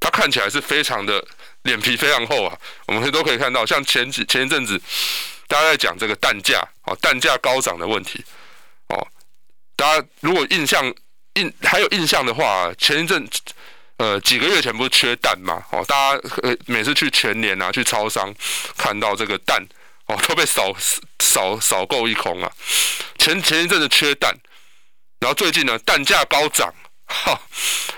[0.00, 1.22] 他看起来是非常的。
[1.62, 4.80] 脸皮非常厚啊，我们都可以看到，像前几前一阵子，
[5.48, 8.24] 大家在讲这个蛋价哦，蛋价高涨的问题
[8.90, 9.08] 哦，
[9.74, 10.94] 大家如果印象
[11.36, 13.28] 印还有印象的话，前一阵
[13.98, 18.34] 呃几个月前不是缺蛋嘛哦，大家呃每次去全联啊去超商
[18.76, 19.64] 看到这个蛋
[20.06, 20.74] 哦都被扫
[21.20, 22.52] 扫扫购一空啊，
[23.18, 24.34] 前前一阵子缺蛋，
[25.20, 26.74] 然后最近呢蛋价高涨，
[27.06, 27.40] 哈，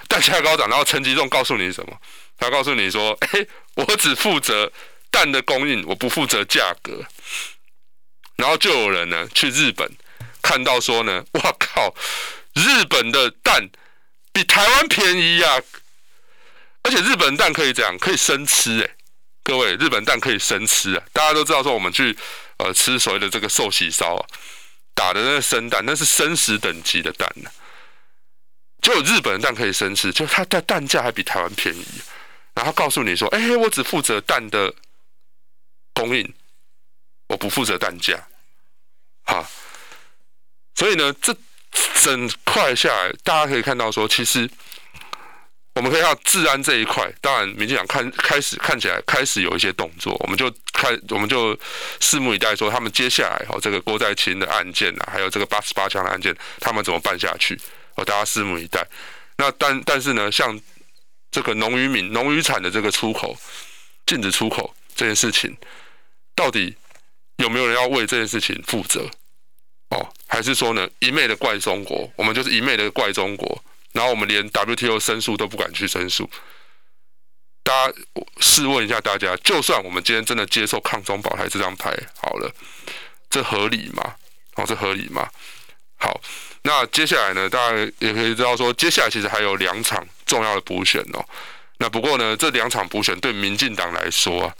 [0.07, 1.97] 蛋价高涨，然后陈吉仲告诉你什么？
[2.41, 4.71] 他告诉你说：“哎，我只负责
[5.11, 7.05] 蛋的供应，我不负责价格。”
[8.39, 9.91] 然后就有人呢去日本
[10.41, 11.93] 看到说呢：“哇靠，
[12.59, 13.69] 日本的蛋
[14.33, 15.63] 比台湾便宜呀！
[16.83, 18.97] 而且日本蛋可以这样，可以生吃哎，
[19.43, 21.03] 各位，日本蛋可以生吃啊！
[21.13, 22.17] 大家都知道说我们去
[22.59, 24.27] 呃吃所谓的这个寿喜烧啊，
[24.95, 27.51] 打的那个生蛋，那是生食等级的蛋呢，
[28.81, 31.87] 就日本蛋可以生吃，就它的蛋价还比台湾便宜。”
[32.55, 34.75] 然后告诉你说：“哎，我只负责蛋的
[35.95, 36.35] 供应，
[37.29, 38.19] 我不负责蛋价。”
[39.23, 39.49] 哈，
[40.75, 41.37] 所以呢，这
[42.03, 44.49] 整块下来，大家可以看到说，其实
[45.75, 51.55] 我们可以看到治安这一块，当然民进党看开始看起来开始有一些动作，我们就看我们就
[52.01, 57.59] 拭目以待，说他们接下来哦，这个郭在清的案件啊，还有这个八十八枪的案件，他们怎么办下去？
[57.97, 58.87] 哦，大家拭目以待。
[59.37, 60.59] 那但但是呢，像。
[61.31, 63.37] 这个农渔民、农渔产的这个出口
[64.07, 65.55] 禁止出口，这件事情，
[66.35, 66.75] 到底
[67.37, 69.07] 有没有人要为这件事情负责？
[69.91, 76.29] 哦，还是说呢，一昧的怪中国，我们就是一昧的怪中国，然后我们连 WTO 申诉都不敢去申诉。
[77.65, 77.95] 大家
[78.41, 82.55] 试问一下大家，就算我们今天真的接受抗中保台这张牌好了，
[83.29, 84.15] 这合理吗？
[84.55, 85.29] 哦，这合理吗？
[85.97, 86.21] 好，
[86.63, 91.25] 那接下来呢，大家也可以知道说，接下来其实还有两场重要的补选哦。
[91.79, 94.55] 那不过呢，这两场补选对民进党来说啊，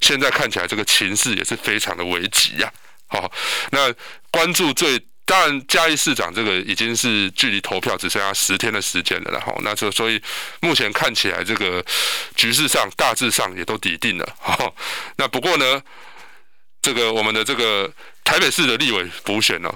[0.00, 2.72] 现在看起来这个情势也是非常的危急呀。
[3.06, 3.32] 好，
[3.70, 3.92] 那
[4.30, 5.00] 关注最。
[5.28, 10.22] 当然，嘉义市长这个已经是距离投票只剩下十天的时间了，然后那就所以
[10.60, 11.84] 目前看起来这个
[12.36, 14.36] 局势上大致上也都底定了。
[14.38, 14.72] 好，
[15.16, 15.82] 那不过呢，
[16.80, 17.92] 这个我们的这个
[18.22, 19.68] 台北市的立委补选呢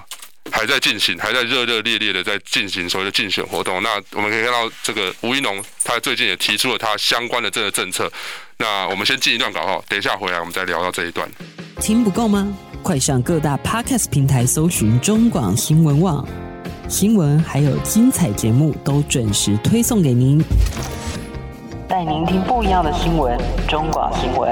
[0.49, 3.83] 还在进行，还在热热烈烈的在进行所谓的竞选活动。
[3.83, 8.11] 那我们可以看到，这个吴一农他最近也提出了他相关的这个政策。
[8.57, 11.29] 那我们先进一段稿哈，等一下回来我们再聊到这一段。
[11.79, 12.51] 听不够吗？
[12.83, 16.27] 快上各大 Podcast 平台搜寻中广新闻网
[16.87, 20.43] 新闻，还有精彩节目都准时推送给您，
[21.87, 23.37] 带您听不一样的新闻。
[23.67, 24.51] 中广新闻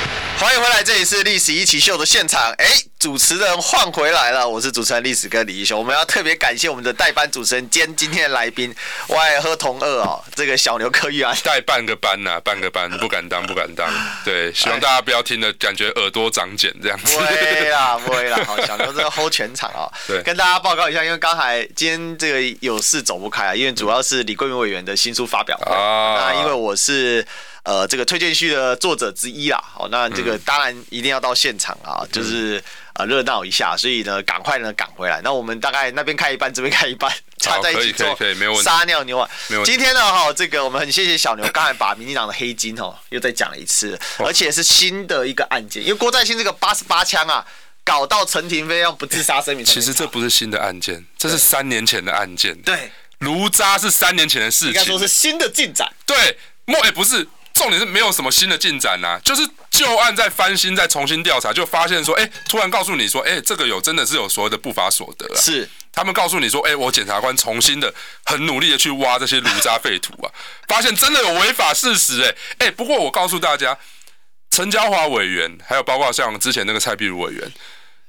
[0.39, 2.51] 欢迎回来，这里是历史一起秀的现场。
[2.57, 2.65] 哎，
[2.97, 5.77] 主持人换回来了，我是主持人历史哥李一雄。
[5.77, 8.73] 我们要特别感谢我们的代班主持人兼今天的来宾，
[9.07, 13.87] 我爱喝同二哦，这个小牛柯玉安带半个班呐、啊，半个班不敢当，不敢当。
[14.25, 17.13] 对，希望大家不要听的感觉耳朵长茧这样子。
[17.15, 18.39] 不会啦，不会啦。
[18.45, 19.93] 好，小牛这个 hold 全场啊、哦。
[20.07, 26.31] 对，跟大家报告一下，因为刚才今天这个有事走不开啊，因为主要是李桂明委员的新书发表会啊。
[26.31, 27.25] 那因为我是。
[27.63, 32.61] 呃，这个推荐序的作者之一啦，好，那这个当然一定要到现场啊，就是
[32.93, 35.21] 呃热闹一下，所以呢，赶快呢赶回来。
[35.23, 38.63] 那我们大概那边开一半，这边开一半，插在一起做，可以，没问题。
[38.63, 39.29] 撒尿牛啊，
[39.63, 47.45] 今天呢哈，这个我们很谢谢小牛，刚才把民进党的黑金哦又再讲了一次，而且是新的一个案件，因为郭在兴这个八十八枪啊，
[47.83, 49.63] 搞到陈廷妃要不自杀声明。
[49.63, 52.59] 其实这不是新的案件，这是三年前的案件。
[52.63, 55.87] 对，炉渣是三年前的事情，应该说是新的进展。
[56.07, 57.27] 对，莫也不是。
[57.61, 65.37] 重点是没有什么新的进展呐、啊，就是旧案在翻新，再重新调查，就发现说，哎、欸，突然告诉你说，哎、欸，这个有真的是有所谓的不法所得啊。
[65.39, 67.93] 是，他们告诉你说，哎、欸，我检察官重新的
[68.25, 70.31] 很努力的去挖这些炉渣废土啊，
[70.67, 73.77] 发现真的有违法事实、欸，哎，哎，不过我告诉大家，
[74.49, 77.51] 陈嘉华委员，还有包括像之前那个蔡碧如委员，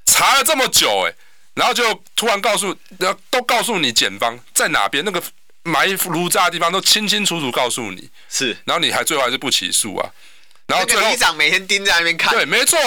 [0.06, 1.14] 查了这么久、欸，哎，
[1.56, 5.22] 然后就突然告诉，然后都告诉你检方在哪边那个。
[5.64, 10.10] 埋炉渣的地方都清清楚楚告诉你，是，然后你还最后还是不起诉啊？
[10.66, 12.78] 然后最后里长每天盯在那边看，对，没错。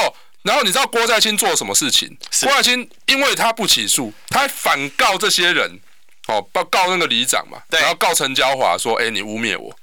[0.43, 2.17] 然后你知道郭在清做了什么事情？
[2.41, 5.79] 郭在清因为他不起诉，他还反告这些人，
[6.27, 9.75] 哦，告告那个里长嘛，然后告陈娇华说，哎，你污蔑我，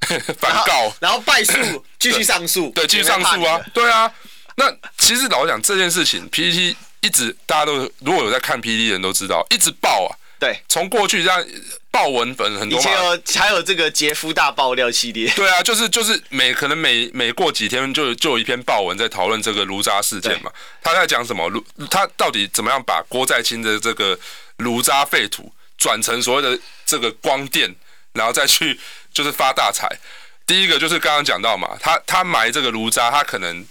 [0.38, 4.12] 反告，然后败诉，继续上诉，对，继续上诉啊，对啊。
[4.56, 10.14] 那其实老实讲这件事情，PTT 一直大家都如果有在看 PTT 的人都知道，一直爆啊。
[10.38, 11.46] 对，从过去这样
[11.90, 15.30] 爆文粉很多嘛，以前有还有这个杰夫大爆料系列。
[15.30, 20.50] 对啊，就是就是每可能每每过几天就就有一篇爆文在讨论这个炉渣事件嘛。
[20.82, 21.48] 他在讲什么？
[21.48, 24.18] 炉他到底怎么样把郭在清的这个
[24.58, 27.74] 炉渣废土转成所谓的这个光电，
[28.12, 28.78] 然后再去
[29.12, 29.88] 就是发大财？
[30.46, 33.64] 第一个就是刚刚讲到嘛，他他埋这个炉渣，他可能。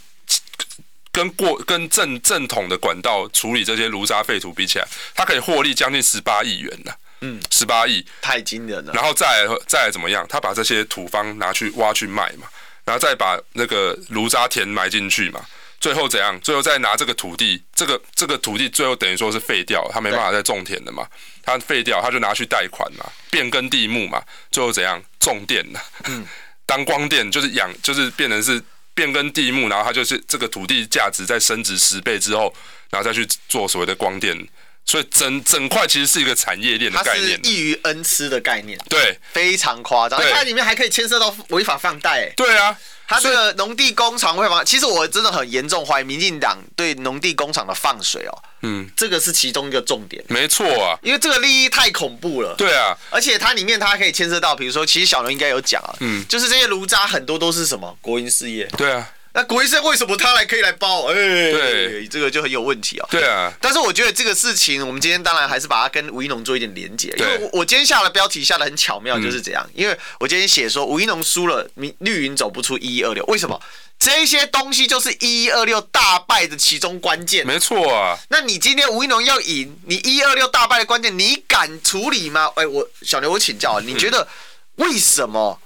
[1.13, 6.91] 跟过跟正正统的管道处理这些炉渣废土比起来，它可以获利将近十八亿元呢。
[7.21, 8.91] 嗯，十八亿太惊人了。
[8.93, 10.25] 然后再来再来怎么样？
[10.27, 12.47] 他把这些土方拿去挖去卖嘛，
[12.83, 15.39] 然后再把那个炉渣填埋进去嘛，
[15.79, 16.37] 最后怎样？
[16.41, 21.07] 最后再拿这个土地，这个这个土地最后等于说是废掉，他没办法再种田了嘛，
[21.43, 24.21] 他废掉，他就拿去贷款嘛，变更地目嘛，
[24.51, 25.01] 最后怎样？
[25.19, 25.79] 种电呢？
[26.05, 26.25] 嗯，
[26.65, 28.59] 当光电就是养，就是变成是。
[28.93, 32.53] 变更地目，然后它就是这个土地价值在升值十倍之后，
[32.89, 34.37] 然后再去做所谓的光电，
[34.85, 42.77] 所以整整块其实是一个产业链的概念，它是易于恩赐的概念，对，非常夸张，它里面还可以牵涉到违法放贷，对啊。
[43.05, 44.63] 它这个农地工厂会吗？
[44.63, 48.43] 其实我真的很严重怀疑民进党对农地工厂的放水哦。
[48.61, 50.23] 嗯，这个是其中一个重点。
[50.29, 52.55] 没错啊，因为这个利益太恐怖了。
[52.57, 58.65] 对啊，而且它里面它可以牵涉到，比如说，其实小龙应该有讲啊，嗯，就是这些炉渣很多都是什么国营事业。
[58.77, 59.07] 对啊。
[59.35, 61.07] 那国医生为什么他来可以来包？
[61.07, 63.07] 哎、欸，对，这个就很有问题哦。
[63.09, 67.09] 对啊，但是我觉得这个事情，我们今天当然还是把它跟吴一农做一点连结。
[67.17, 69.67] 因为我我今天下的标题下的很巧妙，就是这样。
[69.73, 71.67] 因为我今天写说吴一农输了，
[71.99, 73.59] 绿云走不出一一二六，为什么？
[73.97, 77.47] 这些东西就是一一二六大败的其中关键。
[77.47, 78.15] 没错啊。
[78.29, 82.51] 那你今天吴一农要赢，你一一二六大败的关键，你敢处理吗？
[82.55, 84.27] 哎，我小刘，我请教，你觉得
[84.75, 85.59] 为什么？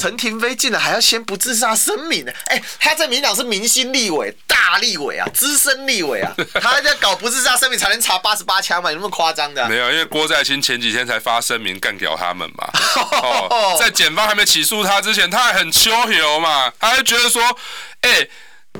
[0.00, 2.32] 陈廷妃竟然还要先不自杀声明呢？
[2.46, 8.90] 哎，他在民党是明星立委、大立委啊，资深立委啊， 他还在搞不自杀声明才能查八十八枪嘛？
[8.90, 9.68] 有那么夸张的、啊？
[9.68, 12.70] 没有，因为郭在清前几天才发声明干掉他们嘛。
[13.22, 17.42] 哦，在检方还没起诉他之前，他还很秋油嘛，他还觉得说，
[18.00, 18.26] 哎，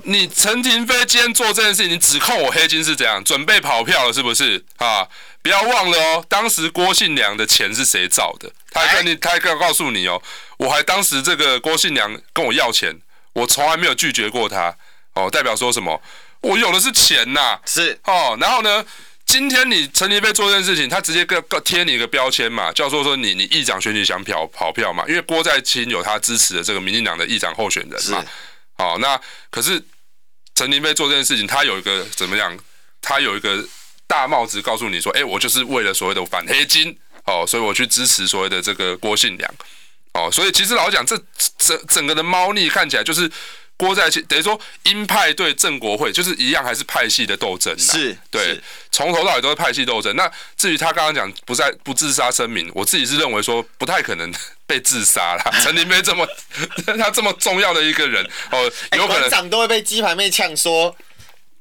[0.04, 3.22] 你陈廷妃今天做这件事情，你指控我黑金是怎样？
[3.22, 4.64] 准备跑票了是不是？
[4.78, 5.06] 啊，
[5.42, 8.50] 不要忘了哦，当时郭信良的钱是谁造的？
[8.70, 10.22] 他还跟你，他还告告诉你哦。
[10.56, 12.96] 我还当时这个郭信良跟我要钱，
[13.32, 14.74] 我从来没有拒绝过他
[15.14, 16.00] 哦，代表说什么？
[16.42, 18.36] 我有的是钱呐、啊，是哦。
[18.40, 18.84] 然后呢，
[19.26, 28.26] 今天你陈亭妃做这件事情，他直接个个贴你一个标签嘛，叫做说你你议长选举想跑跑票嘛，因为郭在清有他支持的这个民进党的议长候选人嘛，是
[28.76, 28.96] 哦。
[29.00, 29.20] 那
[29.50, 29.82] 可是
[30.54, 32.56] 陈林飞做这件事情，他有一个怎么样？
[33.04, 33.64] 他有一个
[34.12, 36.94] 大帽子告诉你说，哎，我就是为了所谓的反黑金
[37.24, 39.54] 哦，所以我去支持所谓的这个郭信良。
[40.12, 41.18] 哦，所以其实老实讲，这
[41.56, 43.30] 整整个的猫腻看起来就是
[43.78, 47.74] 郭在清，等于说鹰派对正国会就是一样，还是派系的斗争。
[47.78, 48.60] 是，对，
[48.90, 50.14] 从头到尾都是派系斗争。
[50.14, 54.30] 那至于他刚刚讲不在不自杀声明，我自己是认为说不太可能
[54.68, 55.50] 被自杀了。
[55.64, 56.28] 陈林飞这么
[56.98, 60.94] 他这么重要的一个人，哦，有可能、欸、长都会被鸡排妹呛说。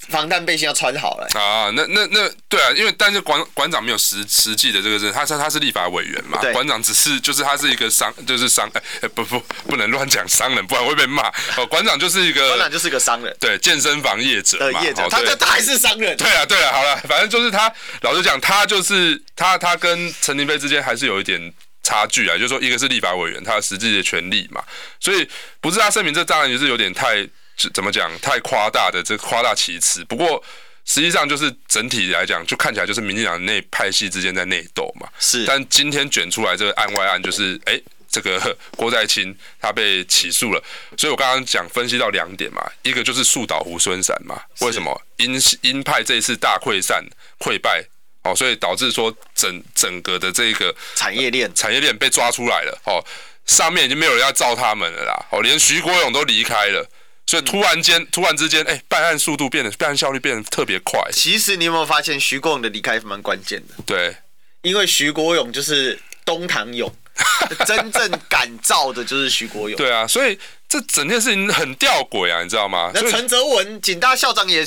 [0.09, 1.71] 防弹背心要穿好了啊！
[1.75, 11.65] 那那那对啊，因为但是馆馆长没有实实际的这个是，他是他是立法委员嘛，馆长只是就是他是一个商，就是商哎、欸、不不不能乱讲商人，不然会被骂哦。
[11.67, 16.17] 馆长就是一个馆长就是个商人，对健身房业者嘛，业者，他他还是商人。
[16.17, 17.71] 对啊对啊，好了，反正就是他
[18.01, 24.63] 老实讲，他就是他他跟陈林飞之间还是有一点差距啊，就是说一个是立法委员，他的实际的权利嘛，
[24.99, 25.29] 所以
[25.61, 27.25] 不是他声明，这当然也是有点太。
[27.73, 28.11] 怎么讲？
[28.19, 30.03] 太夸大的这夸大其词。
[30.05, 30.43] 不过
[30.85, 35.07] 实际上就是整体来讲，就看起来就是民进党内派系之间在内斗嘛。
[35.19, 35.45] 是。
[35.45, 37.79] 但今天卷出来这个案外案，就是哎，
[38.09, 40.63] 这个 郭在清他被起诉了。
[40.97, 44.41] 所以我刚刚讲分析到两点嘛，一个就是树倒猢狲散嘛。
[44.61, 44.99] 为什么？
[45.17, 47.05] 鹰鹰派这一次大溃散
[47.39, 47.85] 溃败
[48.23, 52.97] 哦，所以导致说整整个的这个产业链产业链被抓出来了哦，
[53.45, 55.25] 上面已经没有人要罩他们了啦。
[55.29, 56.89] 哦，连徐国勇都离开了。
[57.27, 60.99] 所以突然间，突然之间，哎、欸，办案速度变得，办案效率变得特别快。
[61.13, 63.75] 其实你有没有发现，徐国勇的离开蛮关键的？
[63.85, 64.13] 对，
[64.63, 66.93] 因为徐国勇就是东堂勇，
[67.65, 69.77] 真正敢造的就是徐国勇。
[69.77, 72.91] 对啊，所以这整件事情很吊诡啊，你知道吗？
[72.93, 74.65] 那陈泽文警大校长也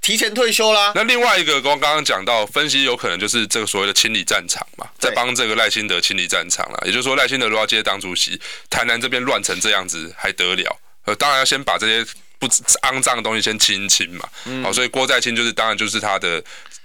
[0.00, 0.90] 提前退休啦。
[0.96, 6.82] 那另外一个，我刚刚讲到分析，有可能就是这个所谓的清理战场嘛，在帮这个赖清德清理战场了。
[6.86, 10.76] 也就是说，赖清德如果要接当主席，台南这边乱成这样子，还得了？
[11.06, 12.06] 呃，当然要先把这些
[12.38, 14.28] 不肮脏的东西先清一清嘛。
[14.44, 14.62] 嗯。
[14.62, 16.42] 好，所以郭在清就是当然就是他的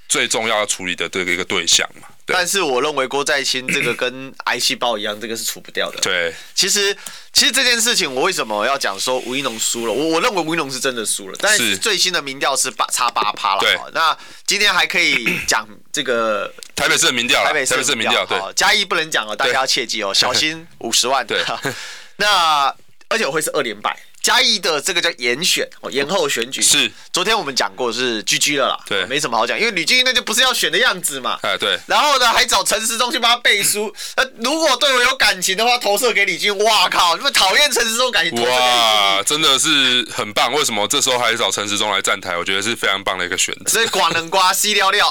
[0.08, 2.08] 最重要要处理的这个一个对象嘛。
[2.28, 6.00] 但是我认为郭在清这个跟癌细胞一样，这个是除不掉的。
[6.02, 6.34] 对。
[6.56, 6.98] 其实，
[7.32, 9.94] 其实这件事情我为什么要讲说吴一农输了？
[9.94, 13.60] 我我认为吴一农是真的输了，但是最新的民调是八差八趴了。
[13.60, 13.78] 对。
[13.94, 18.26] 那今天还可以讲这个 台北市的民调，台北市的民调。
[18.26, 18.40] 对。
[18.56, 21.26] 嘉义不能讲哦，大家要切记哦，小心五十万。
[21.28, 21.44] 对。
[22.18, 22.76] 那。
[23.10, 26.92] 而且我会是二连败，嘉义的这个叫延选哦，延后选举是。
[27.14, 31.80] 昨天我们讲过是 GG 了啦，对，没什么好讲，因为吕俊英那就不是要选的样子嘛，哎对。
[31.86, 40.52] 然后呢，还找陈时中去帮他背书，呃，如果对我有感情的话，投射给李俊，哇靠，你们讨厌陈时中感情投射给李俊，哇，真的是很棒。
[40.52, 42.36] 为什么这时候还找陈时中来站台？
[42.36, 43.72] 我觉得是非常棒的一个选择。
[43.72, 45.08] 所以寡能瓜西料料，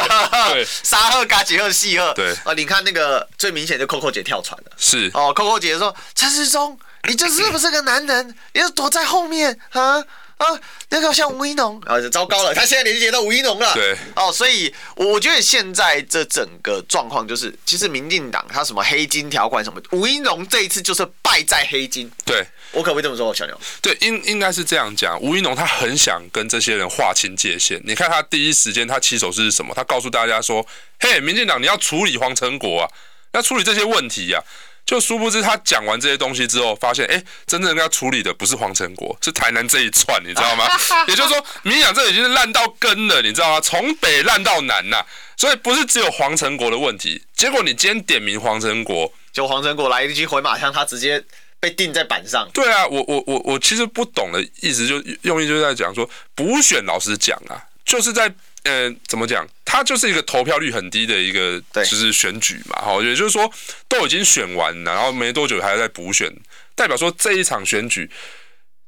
[0.52, 6.78] 对，沙赫嘎吉赫细赫，对啊，你看那个最明显就 Coco 姐跳船了，是哦，Coco 姐说陈时中。
[7.06, 8.34] 你这是不是个男人？
[8.52, 10.04] 你要躲在后面啊
[10.36, 10.46] 啊！
[10.90, 13.74] 那个像吴一农啊，糟糕了，他现在连接到吴一农了。
[13.74, 22.10] 对，哦，所以我觉得现在这整个状况就是，其实民进党他什么黑金条款什么，吴一农这一次就是败在黑金。
[22.24, 23.60] 对，我可不可以这么说，小牛？
[23.82, 25.20] 对，应应该是这样讲。
[25.20, 27.80] 吴一农他很想跟这些人划清界限。
[27.84, 29.74] 你看他第一时间他起手是什么？
[29.74, 30.64] 他告诉大家说
[31.00, 32.90] ：“嘿，民进党你要处理黄成国啊，
[33.32, 40.64] 要处理这些问题呀、啊。”就殊不知，他讲完这些东西之后，发现，哎、欸，真正要处理的不是黄成国，是台南这一串，你知道吗？
[41.06, 43.60] 也就是说，民进党这已经是烂到根了，你知道吗？
[43.60, 47.22] 从北烂到南呐、啊，所以不是只有黄成国的问题。
[47.36, 51.22] 结果你今天点名黄成国，就黄成国来一句回马枪，他直接
[51.60, 52.48] 被钉在板上。
[52.54, 58.32] 对啊，我我我我其实不懂的意思，就用意就是在讲说，补选老实讲啊，就是在。
[58.64, 59.46] 呃，怎么讲？
[59.64, 62.82] 它就是一个投票率很低的一个，就是选举嘛。
[62.82, 63.50] 好，也就是说，
[63.88, 66.30] 都已经选完了，然后没多久还在补选，
[66.74, 68.10] 代表说这一场选举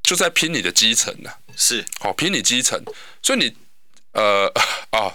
[0.02, 2.82] 就在拼你的基层呐，是，好拼你基层，
[3.22, 3.56] 所以你
[4.12, 4.52] 呃
[4.90, 5.14] 啊，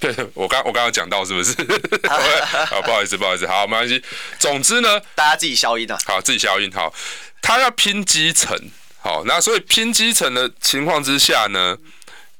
[0.00, 1.54] 对， 我刚我刚刚讲到是不是？
[2.68, 4.02] 好，不好意思，不好意思，好，没关系。
[4.38, 6.92] 总之呢，大家自己消音啊，好，自己消音，好，
[7.40, 8.58] 他要拼基层，
[9.00, 11.78] 好，那所以拼基层的情况之下呢，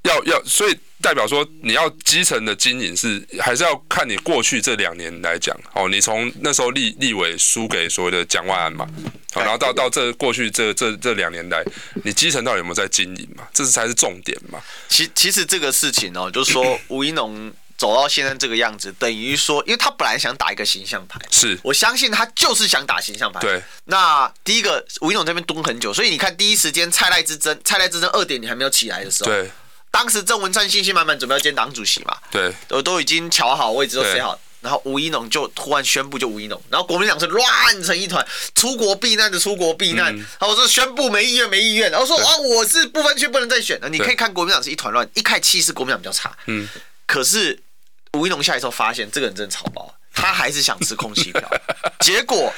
[0.03, 0.77] 要要，所以。
[1.03, 8.89] 代表说你要基层的经营是还是要看你过去这两年来讲哦，你从那时候立立委输给所谓的蒋万安嘛，
[9.33, 11.63] 好，然后到到这过去这这这两年来，
[12.05, 13.45] 你基层到底有没有在经营嘛？
[13.53, 14.61] 这是才是重点嘛。
[14.89, 23.41] 其其实这个事情哦， 就是说吴一农走到现在这个样子，等于说，因为他本来想打一个形象牌，是我相信他就是想打形象牌。
[23.41, 29.51] 对，那第一个吴怡农这边蹲很久，所以你看第一时间蔡赖之争，蔡赖之争二点你还没有起来的时候，对。
[29.93, 46.67] 当时郑文灿信心满满准备要兼党主席嘛，对，都都已经瞧好位置都写好，然后吴一农就突然宣布就吴一农，然后国民党是乱成一团，出国避难的出国避难，然后我说宣布没意愿没意愿，然后说啊我是不分区不能再选，你可以看国民党是一团乱，一开气势国民党比较差，嗯，
[47.07, 47.63] 可是
[48.15, 51.43] 吴一农下来之后发现这个人真的草包，他还是想吃空气票，
[52.01, 52.53] 结果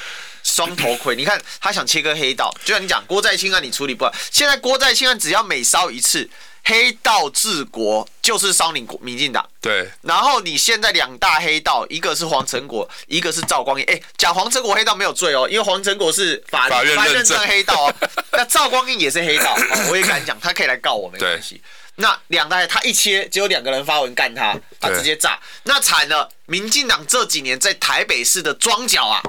[0.45, 6.29] 双头盔，你看他想切割黑道，就像你讲郭在清案你处理不好，现在郭在清案只要每烧一次。
[6.67, 9.87] 黑道治国就是烧你民进党，对。
[10.01, 13.83] 然后你现在两大黑道，一个是黄成国，一个是赵光义。
[13.83, 17.93] 哎，讲黄成国黑道没有罪哦，因为黄成国是法院认证黑道哦。
[18.31, 19.55] 那赵光义也是黑道，
[19.91, 21.61] 我也敢讲，他可以来告我没关系。
[21.97, 26.27] 那两大他一切，只有两个人发文干他，他直接炸，那惨了。
[26.47, 29.21] 民进党这几年在台北市的庄脚啊，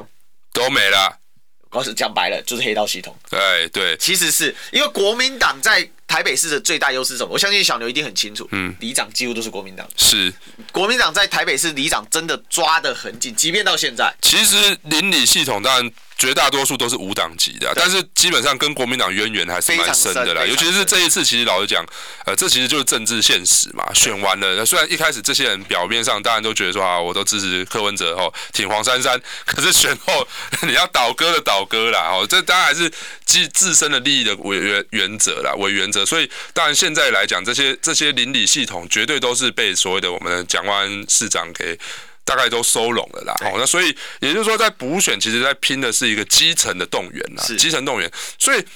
[0.56, 1.18] 都没了。
[1.70, 3.14] 我是讲白了，就是黑道系统。
[3.28, 5.88] 对对，其实是因为国民党在。
[6.08, 7.30] 台北市的最大优势是什么？
[7.32, 8.48] 我相信小牛一定很清楚。
[8.52, 9.84] 嗯，里长几乎都是国民党。
[9.96, 10.32] 是，
[10.70, 14.14] 国民党在台北市里长真的抓得很紧，即便到现在。
[14.22, 15.92] 其实邻里系统当然。
[16.18, 20.44] 绝大多数都是无党籍的，但是基本上跟国民党渊源还是蛮深的啦。
[20.46, 21.84] 尤其是这一次，其实老实讲，
[22.24, 23.84] 呃，这其实就是政治现实嘛。
[23.92, 30.26] 选完了，虽然一开始这些人表面上当然都觉得说啊，我都支持柯文哲哦，挺黄珊珊， 可是选后
[30.66, 32.90] 你要倒戈的倒戈啦哦，这当然还是
[33.26, 36.06] 基自身的利益的为原原则啦为原则。
[36.06, 41.78] 所以当然现在来讲，这些这些邻里系统绝对都是被所谓的我们的蒋万市长给。
[42.26, 48.10] 大概都收拢了啦，哦，那所以也就是说，在补选，其实在拼的是一个基层的动员啦，基层动员。
[48.36, 48.66] 所以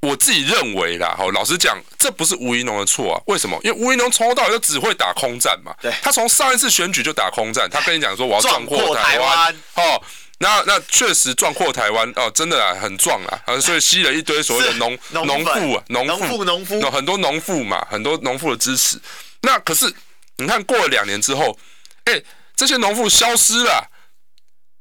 [0.00, 3.20] 我自己认为啦，好，老实讲，这不是吴怡农的错啊。
[3.26, 3.60] 为什么？
[3.62, 5.74] 因为吴怡农从头到尾就只会打空战嘛。
[5.82, 10.02] 对，他从上一次选举就打空战，他跟你讲说我要壮阔台湾，哦，
[10.38, 18.98] 那那确实壮阔台湾哦，真的啊，很壮啊，所以吸了一堆所谓的农农妇啊，农妇农夫，很多农妇嘛，很多农妇的支持。
[19.42, 19.92] 那可是
[20.38, 21.58] 你看过了两年之后，
[22.04, 22.22] 哎。
[22.56, 23.90] 这些农妇消失了，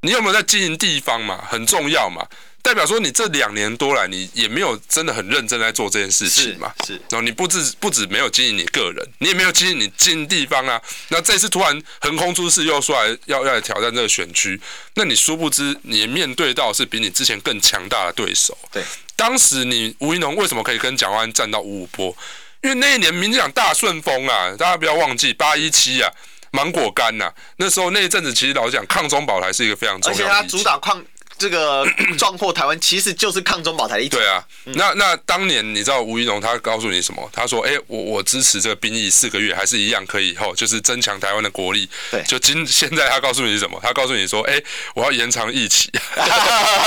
[0.01, 1.43] 你有没有在经营地方嘛？
[1.47, 2.25] 很重要嘛，
[2.61, 6.73] 代表说你这两年多来，你也没有真的很认真在做这件事情嘛。
[6.87, 10.81] 是，然后你不止不止没有经营你个人，你也没有经营你经营地方啊。
[11.09, 14.59] 那这次突然横空出世，又出来要要来挑战这个选区，
[14.93, 18.57] 那你殊不知你面对到是比你之前更强大的对手。
[18.71, 18.81] 对，
[19.17, 22.15] 当时你吴一农为什么可以跟蒋万安战到五五波？
[22.61, 26.09] 因为那一年民进党大顺风啊，大家不要忘记八一七啊。
[26.55, 30.23] 芒果干呐、啊，那时候那一阵子，其实老实讲，抗中保台是一个非常重要的。
[30.23, 31.03] 而且他主打抗
[31.37, 31.85] 这个
[32.17, 34.17] 壮阔台湾，其实就是抗中保台的一种。
[34.17, 37.29] 对啊，嗯、那那当年你知道吴怡农他告诉你什么？
[37.33, 43.77] 他说：“哎、欸，我我支持这个兵役四个月，还是一样可以吼，就是增强台湾的国力。”对，就今现在他告诉你是什么？
[43.83, 44.63] 他告诉你说：“哎、欸，
[44.95, 45.91] 我要延长役期。”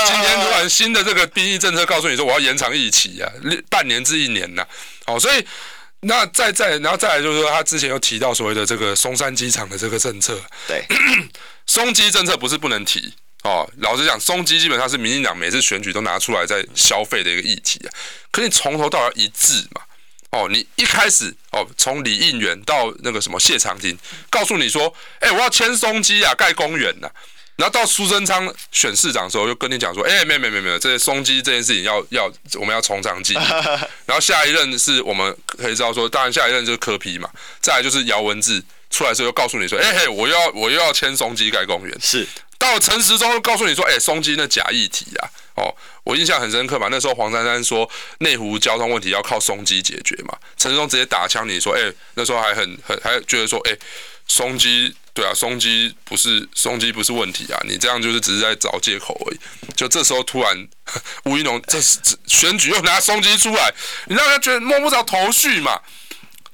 [0.07, 3.29] 今天突然新的这个兵役政策告诉你说：“我要延长役期啊，
[3.69, 4.65] 半年至一年呐。”
[5.05, 5.45] 哦，所以。
[6.01, 10.39] 那再再，然后再来就是说，他之前又提到所谓的这个松山机场的这个政策。
[10.67, 10.85] 对，
[11.67, 13.69] 松机政策不是不能提哦。
[13.79, 17.89] 老实讲，松机基本上是民进党每次选举都拿出来在消费的一个议题啊。
[18.31, 19.81] 可你从头到尾一致嘛？
[20.31, 23.97] 哦，你一开始哦，从李应元到那个什么谢长廷，
[24.29, 27.09] 告诉你说，哎，我要迁松机啊，盖公园呐。
[27.59, 33.37] 然后到苏贞昌选市长的时候，又跟你讲说：“哎，没有没有没有没有，这些松基这件事情要要我们要从长计议。”
[34.07, 37.29] 然后下一任是我们可以知道说，当然下一任就是柯皮嘛。
[37.59, 42.25] 再来就是姚文智出来的时候又告诉你说：“哎嘿，我又要我又要签松基盖公园。”是
[42.57, 46.87] 到了陈时中又告诉你说：“哎，松基那假议题啊，哦，我印象很深刻嘛。
[46.89, 47.89] 那时候黄珊珊说
[48.19, 53.77] 内湖交通问题要靠松基解决嘛，陈时中直接打枪你说：哎，那时候还很很还觉得说：哎，
[54.29, 59.39] 松基。”对啊，松基不是松基不是问题啊，你这样就是只是在找借口而已。
[59.75, 60.67] 就这时候突然
[61.25, 63.73] 吴怡农这是选举又拿松基出来，
[64.05, 65.77] 你让他觉得摸不着头绪嘛。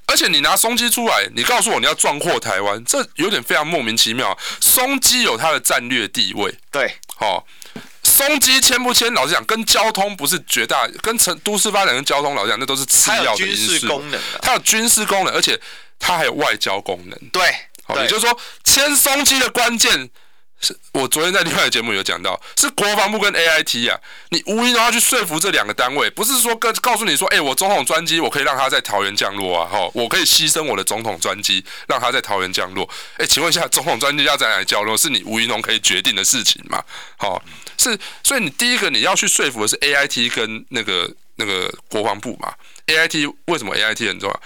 [0.07, 4.35] 而且你拿松基出来，你告诉我你要壮阔台湾，这有点非常莫名其妙。
[4.59, 7.43] 松基有它的战略地位，对，好、哦。
[8.03, 9.11] 松基签不签？
[9.13, 13.67] 老实讲，跟交通不是绝大，跟城都市发展跟交通，老实讲，那都是次要的因素。
[13.67, 15.59] 军事功能，它有军事功能，而且
[15.99, 17.19] 它还有外交功能。
[17.29, 17.41] 对，
[17.85, 20.09] 好，也就是说，签松基的关键。
[20.61, 36.81] 是我昨天在另外的节目有讲到，是国防部跟 AIT 啊，你无疑都要去说服这两个单位，不是说告告诉你说，哎、欸，我总统专机我可以让他在桃园降落啊，哈，我可以牺牲我的总统专机让他在桃园降落，哎、欸，请问一下，总统专机要在哪里降落，是你吴怡农可以决定的事情吗？
[37.17, 37.43] 好，
[37.77, 42.53] 是，所以你第一个你要去说服的是 AIT 跟那个那个国防部嘛
[42.87, 44.41] ，AIT 为什么 AIT 很重要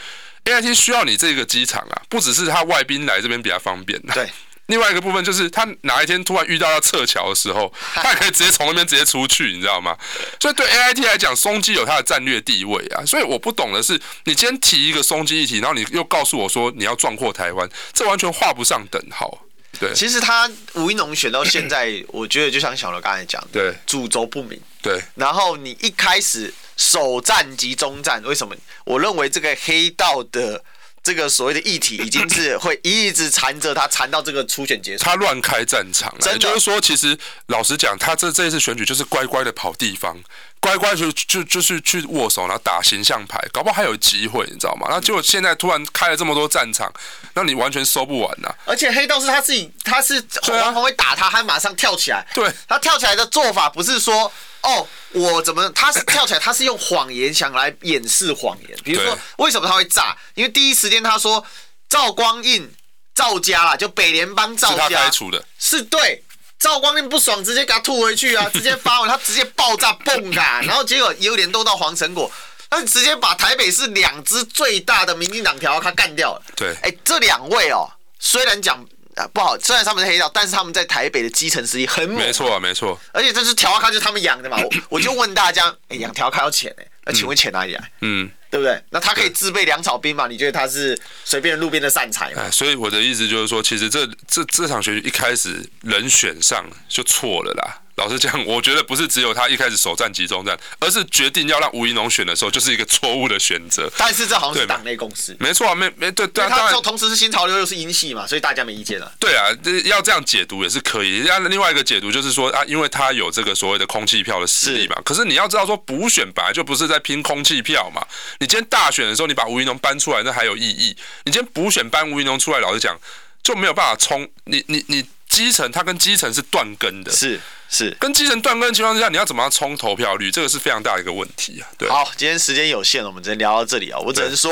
[0.45, 4.29] ？AIT 需要你这个机场啊，不只是他外宾来这边比较方便，对。
[4.67, 9.97] 另外一个部分就是，他哪一天突然遇到要撤侨的时候，他也可以直接从那边直接出去，你知道吗？
[10.39, 13.03] 所以对 AIT 来讲，松基有它的战略地位啊。
[13.03, 19.43] 所以我不懂的是，你今天提一个松基议题，然后你又告诉我说你要壮阔台湾，这完全画不上等号。
[19.79, 24.61] 对，其实他吴一农选到现在， 我觉得就像小刘刚才讲的，对，主轴不明。
[24.83, 28.55] 对，然后你一开始首战及终战，为什么？
[28.85, 30.63] 我认为这个黑道的。
[31.01, 35.03] 这个所谓的议题已经是会一直缠着他，缠到这个初选结束。
[35.05, 37.17] 他乱开战场了，也就是说，其实
[37.47, 40.21] 老实讲，他这这一次选举就是乖乖的跑地方，
[40.59, 44.87] 乖乖就就就是去握手，然后打形象牌，搞不好还有机会，你知道吗？
[44.89, 46.91] 那结果现在突然开了这么多战场，
[47.33, 48.55] 那你完全收不完呐、啊。
[48.65, 52.25] 而且黑道是他自己，他是王红会打他，他马上跳起来。
[52.33, 54.31] 对，他跳起来的做法不是说。
[54.61, 55.69] 哦，我怎么？
[55.69, 58.77] 他是跳起来，他是用谎言想来掩饰谎言。
[58.83, 60.17] 比如说，为什么他会炸？
[60.33, 61.41] 因为第一时间他说
[61.87, 62.69] 赵光印、
[63.15, 64.89] 赵家啦，就北联邦赵家。
[64.89, 65.41] 是他开除的。
[65.57, 66.21] 是对，
[66.59, 68.49] 赵光胤不爽，直接给他吐回去啊！
[68.53, 70.61] 直接发文，他直接爆炸蹦啊！
[70.63, 72.29] 然后结果有点动到黄成果，
[72.69, 76.41] 他直接把台北市两支最大的民进党条他干掉了。
[76.55, 77.89] 对，哎，这两位哦，
[78.19, 78.85] 虽然讲。
[79.33, 82.17] 不好，虽然他们是黑道，但是他们在台北的基层实力很猛。
[82.23, 82.97] 没错啊，没错。
[83.11, 84.55] 而且这是调咖，就是他们养的嘛。
[84.57, 87.91] 我我就问大家，哎、欸，养调咖要钱哎、欸，那请问钱哪里来？
[88.01, 88.79] 嗯，对不对？
[88.91, 90.27] 那他可以自备粮草兵嘛？
[90.27, 92.49] 你觉得他是随便路边的善财吗？
[92.51, 97.81] 所以我的意思就是说，其实这这这场选举一开始人选上就错了啦。
[97.99, 103.91] 老实讲，我觉得不是只有他一开始首战集中战，而是决定要让吴怡农选的时候，就是一个错误的选择。
[103.97, 106.49] 但是这好像是党内共识，没错啊，没没对对啊。
[106.49, 109.11] 他同时是新潮流又是英系嘛，所以大家没意见了。
[109.19, 109.47] 对啊，
[109.83, 111.23] 要这样解读也是可以。
[111.27, 114.95] 那另外一个解读就是说啊，因为他有这个所谓的空气票的实力嘛。
[115.03, 118.01] 可是你要知道说补选本来就不是在拼空气票嘛。
[118.39, 120.95] 你今天大选的时候，你把吴怡农搬出来，那还有意义。
[121.25, 122.97] 你今天补选搬吴怡农出来，老实讲
[123.43, 124.25] 就没有办法冲。
[124.45, 127.11] 你你你基层，他跟基层是断根的。
[127.11, 127.39] 是。
[127.69, 130.31] 是跟基层断根的情况之下，你要怎么样冲投票率？
[130.31, 131.67] 这个是非常大的一个问题啊。
[131.77, 133.99] 对，好，今天时间有限了，我们只能聊到这里啊。
[133.99, 134.51] 我只能说，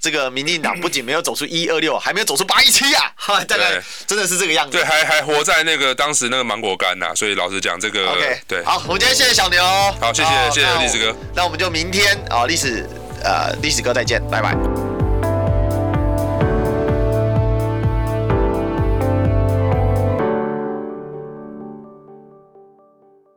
[0.00, 3.12] 这个民进党不仅没有走出一二六，还没有走出八一七啊。
[3.16, 4.72] 哈， 大概真的是这个样子。
[4.78, 7.14] 对，还还活在那个当时那个芒果干呐。
[7.14, 8.64] 所以老实讲，这个 OK，对。
[8.64, 9.62] 好，我们今天谢谢小牛。
[10.00, 11.16] 好，谢谢谢谢历史哥。
[11.34, 12.88] 那我们就明天啊，历史
[13.22, 14.93] 呃历史哥再见，拜拜。